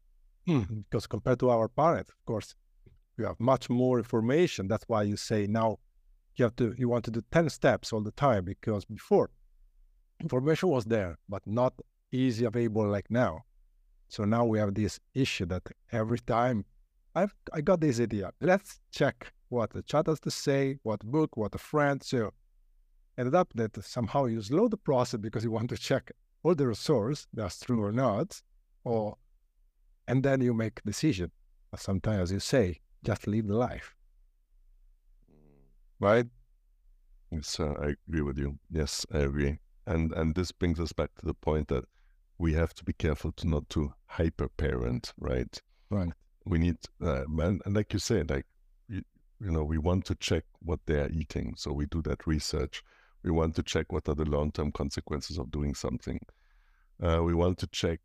Hmm. 0.45 0.61
Because 0.89 1.07
compared 1.07 1.39
to 1.39 1.49
our 1.49 1.67
parents, 1.67 2.11
of 2.11 2.25
course, 2.25 2.55
you 3.17 3.25
have 3.25 3.39
much 3.39 3.69
more 3.69 3.97
information. 3.97 4.67
That's 4.67 4.85
why 4.87 5.03
you 5.03 5.17
say 5.17 5.47
now 5.47 5.79
you 6.35 6.43
have 6.43 6.55
to 6.57 6.75
you 6.77 6.89
want 6.89 7.05
to 7.05 7.11
do 7.11 7.21
10 7.31 7.49
steps 7.49 7.93
all 7.93 8.01
the 8.01 8.11
time 8.11 8.43
because 8.45 8.85
before 8.85 9.29
information 10.21 10.69
was 10.69 10.85
there, 10.85 11.17
but 11.29 11.41
not 11.45 11.73
easy 12.11 12.45
available 12.45 12.87
like 12.87 13.09
now. 13.09 13.43
So 14.09 14.23
now 14.23 14.45
we 14.45 14.59
have 14.59 14.75
this 14.75 14.99
issue 15.13 15.45
that 15.47 15.63
every 15.91 16.19
time 16.19 16.65
I've 17.15 17.33
I 17.53 17.61
got 17.61 17.79
this 17.79 17.99
idea. 17.99 18.31
Let's 18.41 18.79
check 18.91 19.31
what 19.49 19.71
the 19.71 19.81
chat 19.81 20.07
has 20.07 20.19
to 20.21 20.31
say, 20.31 20.77
what 20.83 20.99
book, 20.99 21.37
what 21.37 21.55
a 21.55 21.57
friend. 21.57 22.03
So 22.03 22.31
ended 23.17 23.35
up 23.35 23.51
that 23.55 23.83
somehow 23.83 24.25
you 24.25 24.41
slow 24.41 24.67
the 24.67 24.77
process 24.77 25.19
because 25.19 25.43
you 25.43 25.51
want 25.51 25.69
to 25.69 25.77
check 25.77 26.11
all 26.43 26.55
the 26.55 26.67
resource 26.67 27.27
that's 27.33 27.59
true 27.59 27.83
or 27.83 27.91
not, 27.91 28.41
or 28.83 29.17
and 30.07 30.23
then 30.23 30.41
you 30.41 30.53
make 30.53 30.83
decision. 30.83 31.31
Sometimes, 31.75 32.31
you 32.31 32.39
say, 32.39 32.79
just 33.03 33.27
live 33.27 33.47
the 33.47 33.55
life, 33.55 33.95
right? 35.99 36.25
Yes, 37.31 37.59
uh, 37.59 37.73
I 37.81 37.95
agree 38.07 38.21
with 38.21 38.37
you. 38.37 38.57
Yes, 38.71 39.05
I 39.11 39.19
agree. 39.19 39.59
And 39.85 40.13
and 40.13 40.35
this 40.35 40.51
brings 40.51 40.79
us 40.79 40.93
back 40.93 41.13
to 41.19 41.25
the 41.25 41.33
point 41.33 41.67
that 41.67 41.85
we 42.37 42.53
have 42.53 42.73
to 42.75 42.83
be 42.83 42.93
careful 42.93 43.31
to 43.33 43.47
not 43.47 43.69
to 43.71 43.93
hyper 44.07 44.47
parent, 44.49 45.13
right? 45.19 45.61
Right. 45.89 46.11
We 46.45 46.59
need, 46.59 46.77
uh, 47.01 47.25
and, 47.39 47.61
and 47.65 47.75
like 47.75 47.93
you 47.93 47.99
said, 47.99 48.29
like 48.29 48.45
you, 48.87 49.01
you 49.39 49.51
know, 49.51 49.63
we 49.63 49.77
want 49.77 50.05
to 50.05 50.15
check 50.15 50.43
what 50.59 50.79
they 50.85 50.99
are 50.99 51.09
eating, 51.09 51.55
so 51.57 51.71
we 51.73 51.85
do 51.87 52.01
that 52.03 52.27
research. 52.27 52.83
We 53.25 53.31
want 53.31 53.55
to 53.55 53.63
check 53.63 53.91
what 53.91 54.07
are 54.07 54.13
the 54.13 54.29
long 54.29 54.51
term 54.51 54.71
consequences 54.71 55.39
of 55.39 55.49
doing 55.49 55.73
something. 55.73 56.19
Uh, 57.01 57.23
we 57.23 57.33
want 57.33 57.57
to 57.57 57.67
check, 57.67 57.99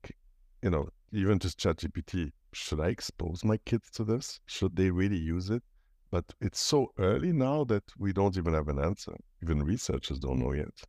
you 0.63 0.71
know, 0.71 0.89
even 1.13 1.39
just 1.39 1.61
ChatGPT. 1.61 2.33
Should 2.55 2.81
I 2.81 2.89
expose 2.89 3.45
my 3.45 3.59
kids 3.59 3.91
to 3.93 4.05
this? 4.05 4.41
Should 4.47 4.75
they 4.75 4.91
really 4.91 5.19
use 5.19 5.51
it? 5.51 5.63
But 6.11 6.25
it's 6.41 6.59
so 6.59 6.93
early 6.99 7.33
now 7.33 7.65
that 7.65 7.85
we 7.99 8.15
don't 8.15 8.37
even 8.39 8.55
have 8.55 8.69
an 8.69 8.79
answer. 8.79 9.15
Even 9.43 9.63
researchers 9.63 10.19
don't 10.19 10.39
know 10.39 10.53
yet. 10.53 10.81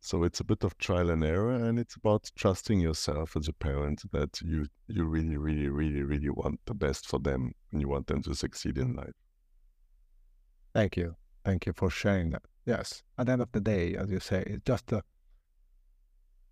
So 0.00 0.24
it's 0.24 0.40
a 0.40 0.44
bit 0.44 0.64
of 0.64 0.78
trial 0.78 1.10
and 1.10 1.22
error, 1.22 1.52
and 1.52 1.78
it's 1.78 1.96
about 1.96 2.30
trusting 2.34 2.80
yourself 2.80 3.36
as 3.36 3.46
a 3.46 3.52
parent 3.52 4.10
that 4.12 4.40
you 4.40 4.66
you 4.88 5.04
really, 5.04 5.36
really, 5.36 5.68
really, 5.68 6.02
really 6.02 6.30
want 6.30 6.60
the 6.64 6.74
best 6.74 7.06
for 7.06 7.18
them, 7.20 7.52
and 7.70 7.82
you 7.82 7.88
want 7.88 8.06
them 8.06 8.22
to 8.22 8.34
succeed 8.34 8.78
in 8.78 8.94
life. 8.94 9.12
Thank 10.72 10.96
you, 10.96 11.16
thank 11.44 11.66
you 11.66 11.74
for 11.74 11.90
sharing 11.90 12.30
that. 12.30 12.42
Yes, 12.66 13.02
at 13.18 13.26
the 13.26 13.32
end 13.32 13.42
of 13.42 13.52
the 13.52 13.60
day, 13.60 13.96
as 13.96 14.10
you 14.10 14.20
say, 14.20 14.42
it's 14.46 14.62
just 14.64 14.92
a 14.92 15.02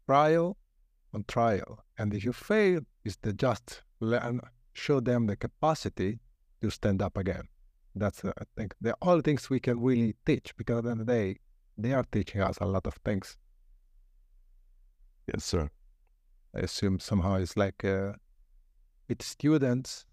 trial 0.06 0.56
on 1.12 1.24
trial, 1.28 1.84
and 1.98 2.14
if 2.14 2.24
you 2.24 2.32
fail, 2.32 2.80
it's 3.04 3.16
to 3.18 3.32
just 3.32 3.82
learn, 4.00 4.40
show 4.72 5.00
them 5.00 5.26
the 5.26 5.36
capacity 5.36 6.18
to 6.60 6.70
stand 6.70 7.02
up 7.02 7.16
again. 7.16 7.48
That's 7.94 8.24
uh, 8.24 8.32
I 8.38 8.44
think 8.56 8.74
the 8.80 8.94
all 9.02 9.20
things 9.20 9.50
we 9.50 9.60
can 9.60 9.80
really 9.80 10.14
teach 10.24 10.56
because 10.56 10.78
at 10.78 10.84
the 10.84 10.90
end 10.90 11.00
of 11.00 11.06
the 11.06 11.12
day, 11.12 11.38
they 11.76 11.92
are 11.92 12.04
teaching 12.10 12.40
us 12.40 12.58
a 12.60 12.66
lot 12.66 12.86
of 12.86 12.94
things. 13.04 13.36
Yes, 15.26 15.44
sir. 15.44 15.70
I 16.54 16.60
assume 16.60 17.00
somehow 17.00 17.34
it's 17.34 17.56
like 17.56 17.84
uh, 17.84 18.12
with 19.08 19.22
students, 19.22 20.06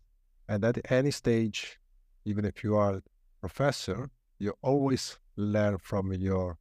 and 0.48 0.64
at 0.64 0.92
any 0.92 1.12
stage, 1.12 1.80
even 2.26 2.46
if 2.46 2.64
you 2.64 2.76
are 2.76 2.96
a 2.96 3.04
professor, 3.40 4.10
you 4.40 4.54
always 4.62 5.18
learn 5.36 5.78
from 5.78 6.14
your 6.14 6.58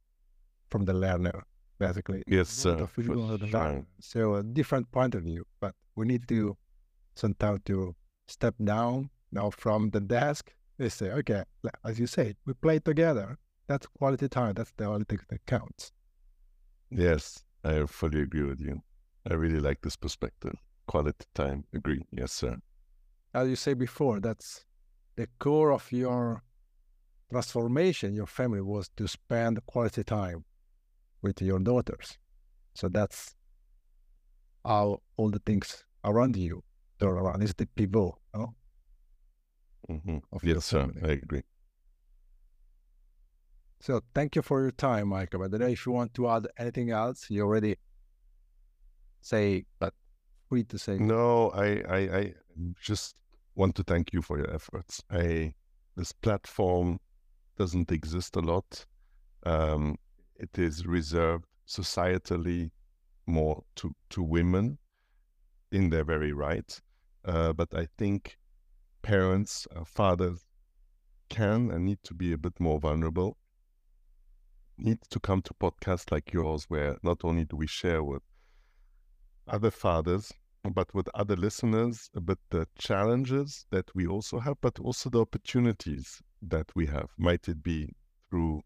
from 0.69 0.85
the 0.85 0.93
learner, 0.93 1.45
basically. 1.79 2.23
Yes, 2.27 2.49
sir. 2.49 2.87
Sure. 2.87 3.85
So 3.99 4.35
a 4.35 4.43
different 4.43 4.91
point 4.91 5.15
of 5.15 5.23
view, 5.23 5.45
but 5.59 5.73
we 5.95 6.05
need 6.05 6.27
to 6.29 6.57
sometimes 7.15 7.61
to 7.65 7.95
step 8.27 8.55
down 8.63 9.09
now 9.31 9.49
from 9.49 9.91
the 9.91 9.99
desk. 10.01 10.53
They 10.77 10.89
say, 10.89 11.11
okay, 11.11 11.43
as 11.85 11.99
you 11.99 12.07
say, 12.07 12.35
we 12.45 12.53
play 12.53 12.79
together 12.79 13.37
that's 13.67 13.87
quality 13.87 14.27
time. 14.27 14.53
That's 14.53 14.71
the 14.77 14.85
only 14.85 15.05
thing 15.05 15.19
that 15.29 15.45
counts. 15.45 15.91
Yes, 16.91 17.43
I 17.63 17.85
fully 17.85 18.21
agree 18.21 18.43
with 18.43 18.59
you. 18.59 18.81
I 19.29 19.33
really 19.33 19.59
like 19.59 19.81
this 19.81 19.95
perspective. 19.95 20.55
Quality 20.87 21.25
time. 21.33 21.65
Agree. 21.73 22.05
Yes, 22.11 22.31
sir. 22.31 22.57
As 23.33 23.49
you 23.49 23.55
say 23.55 23.73
before, 23.73 24.19
that's 24.19 24.65
the 25.15 25.27
core 25.39 25.71
of 25.71 25.91
your 25.91 26.43
transformation. 27.31 28.13
Your 28.13 28.27
family 28.27 28.61
was 28.61 28.89
to 28.97 29.07
spend 29.07 29.59
quality 29.65 30.03
time 30.03 30.45
with 31.21 31.41
your 31.41 31.59
daughters. 31.59 32.17
So 32.73 32.89
that's 32.89 33.35
how 34.63 35.01
all 35.17 35.29
the 35.29 35.39
things 35.39 35.83
around 36.03 36.35
you 36.35 36.63
turn 36.99 37.17
around. 37.17 37.41
It's 37.43 37.53
the 37.53 37.65
pivot, 37.65 38.13
no? 38.33 38.55
Mm-hmm. 39.89 40.17
yes, 40.43 40.65
sir. 40.65 40.91
I 41.03 41.11
agree. 41.11 41.43
So 43.79 44.01
thank 44.15 44.35
you 44.35 44.41
for 44.41 44.61
your 44.61 44.71
time, 44.71 45.09
Michael. 45.09 45.47
But 45.47 45.61
if 45.61 45.85
you 45.85 45.91
want 45.91 46.13
to 46.15 46.27
add 46.27 46.47
anything 46.57 46.89
else, 46.89 47.29
you 47.29 47.43
already 47.43 47.75
say, 49.21 49.65
but 49.79 49.93
free 50.49 50.63
to 50.63 50.77
say. 50.79 50.97
No, 50.97 51.51
I, 51.51 51.83
I, 51.87 51.97
I 52.17 52.33
just 52.81 53.15
want 53.55 53.75
to 53.75 53.83
thank 53.83 54.11
you 54.11 54.21
for 54.21 54.37
your 54.37 54.51
efforts. 54.53 55.03
I 55.11 55.53
this 55.95 56.11
platform 56.11 56.99
doesn't 57.57 57.91
exist 57.91 58.35
a 58.35 58.39
lot. 58.39 58.85
Um, 59.45 59.97
it 60.35 60.57
is 60.57 60.85
reserved 60.85 61.45
societally 61.67 62.71
more 63.25 63.63
to 63.75 63.95
to 64.09 64.21
women 64.21 64.77
in 65.71 65.89
their 65.89 66.03
very 66.03 66.33
right. 66.33 66.79
Uh, 67.23 67.53
but 67.53 67.73
I 67.73 67.87
think 67.97 68.37
parents, 69.01 69.67
uh, 69.75 69.83
fathers, 69.83 70.45
can 71.29 71.71
and 71.71 71.85
need 71.85 71.99
to 72.03 72.13
be 72.13 72.33
a 72.33 72.37
bit 72.37 72.59
more 72.59 72.79
vulnerable 72.79 73.37
need 74.77 74.99
to 75.09 75.19
come 75.19 75.41
to 75.41 75.53
podcasts 75.53 76.11
like 76.11 76.33
yours, 76.33 76.65
where 76.67 76.97
not 77.03 77.23
only 77.23 77.45
do 77.45 77.55
we 77.55 77.67
share 77.67 78.03
with 78.03 78.21
other 79.47 79.71
fathers, 79.71 80.31
but 80.73 80.93
with 80.93 81.07
other 81.13 81.35
listeners 81.35 82.09
about 82.15 82.39
the 82.49 82.67
challenges 82.77 83.65
that 83.69 83.93
we 83.95 84.07
also 84.07 84.39
have, 84.39 84.57
but 84.61 84.79
also 84.79 85.09
the 85.09 85.21
opportunities 85.21 86.21
that 86.41 86.71
we 86.75 86.87
have. 86.87 87.09
Might 87.17 87.47
it 87.47 87.63
be 87.63 87.93
through 88.29 88.61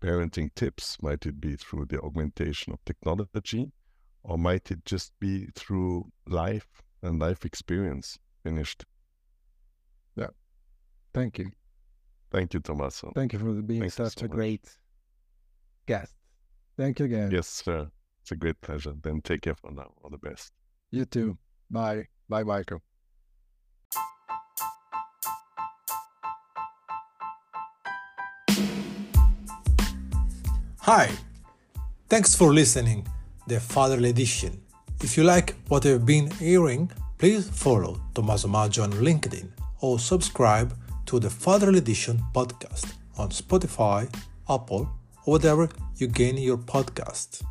parenting 0.00 0.54
tips? 0.54 0.96
Might 1.02 1.26
it 1.26 1.40
be 1.40 1.56
through 1.56 1.86
the 1.86 2.00
augmentation 2.00 2.72
of 2.72 2.84
technology? 2.84 3.72
Or 4.22 4.36
might 4.38 4.70
it 4.70 4.84
just 4.84 5.12
be 5.20 5.46
through 5.54 6.10
life 6.26 6.66
and 7.02 7.18
life 7.18 7.44
experience 7.44 8.18
finished? 8.42 8.84
Yeah. 10.16 10.28
Thank 11.14 11.38
you. 11.38 11.50
Thank 12.30 12.54
you, 12.54 12.60
Tommaso. 12.60 13.12
Thank 13.14 13.32
you 13.32 13.38
for 13.38 13.52
being 13.62 13.82
Thank 13.82 13.92
such 13.92 14.18
so 14.18 14.26
a 14.26 14.28
much. 14.28 14.36
great 14.36 14.68
guest. 15.86 16.14
Thank 16.76 16.98
you 16.98 17.06
again. 17.06 17.30
Yes, 17.30 17.46
sir. 17.46 17.88
It's 18.20 18.32
a 18.32 18.36
great 18.36 18.60
pleasure. 18.60 18.94
Then 19.00 19.20
take 19.20 19.42
care 19.42 19.54
for 19.54 19.70
now. 19.70 19.92
All 20.02 20.10
the 20.10 20.18
best. 20.18 20.52
You 20.90 21.04
too. 21.04 21.38
Bye. 21.70 22.06
Bye, 22.28 22.42
Michael. 22.42 22.82
Hi. 30.86 31.10
Thanks 32.08 32.36
for 32.36 32.54
listening. 32.54 33.08
The 33.48 33.58
Fatherly 33.58 34.10
Edition. 34.10 34.60
If 35.02 35.16
you 35.16 35.24
like 35.24 35.56
what 35.66 35.84
you've 35.84 36.06
been 36.06 36.30
hearing, 36.30 36.92
please 37.18 37.50
follow 37.50 38.00
Tommaso 38.14 38.46
Maggio 38.46 38.84
on 38.84 38.92
LinkedIn 38.92 39.48
or 39.80 39.98
subscribe 39.98 40.72
to 41.06 41.18
the 41.18 41.28
Fatherly 41.28 41.78
Edition 41.78 42.22
podcast 42.32 42.92
on 43.18 43.30
Spotify, 43.30 44.08
Apple, 44.48 44.88
or 45.24 45.32
whatever 45.32 45.68
you 45.96 46.06
gain 46.06 46.38
your 46.38 46.56
podcast. 46.56 47.42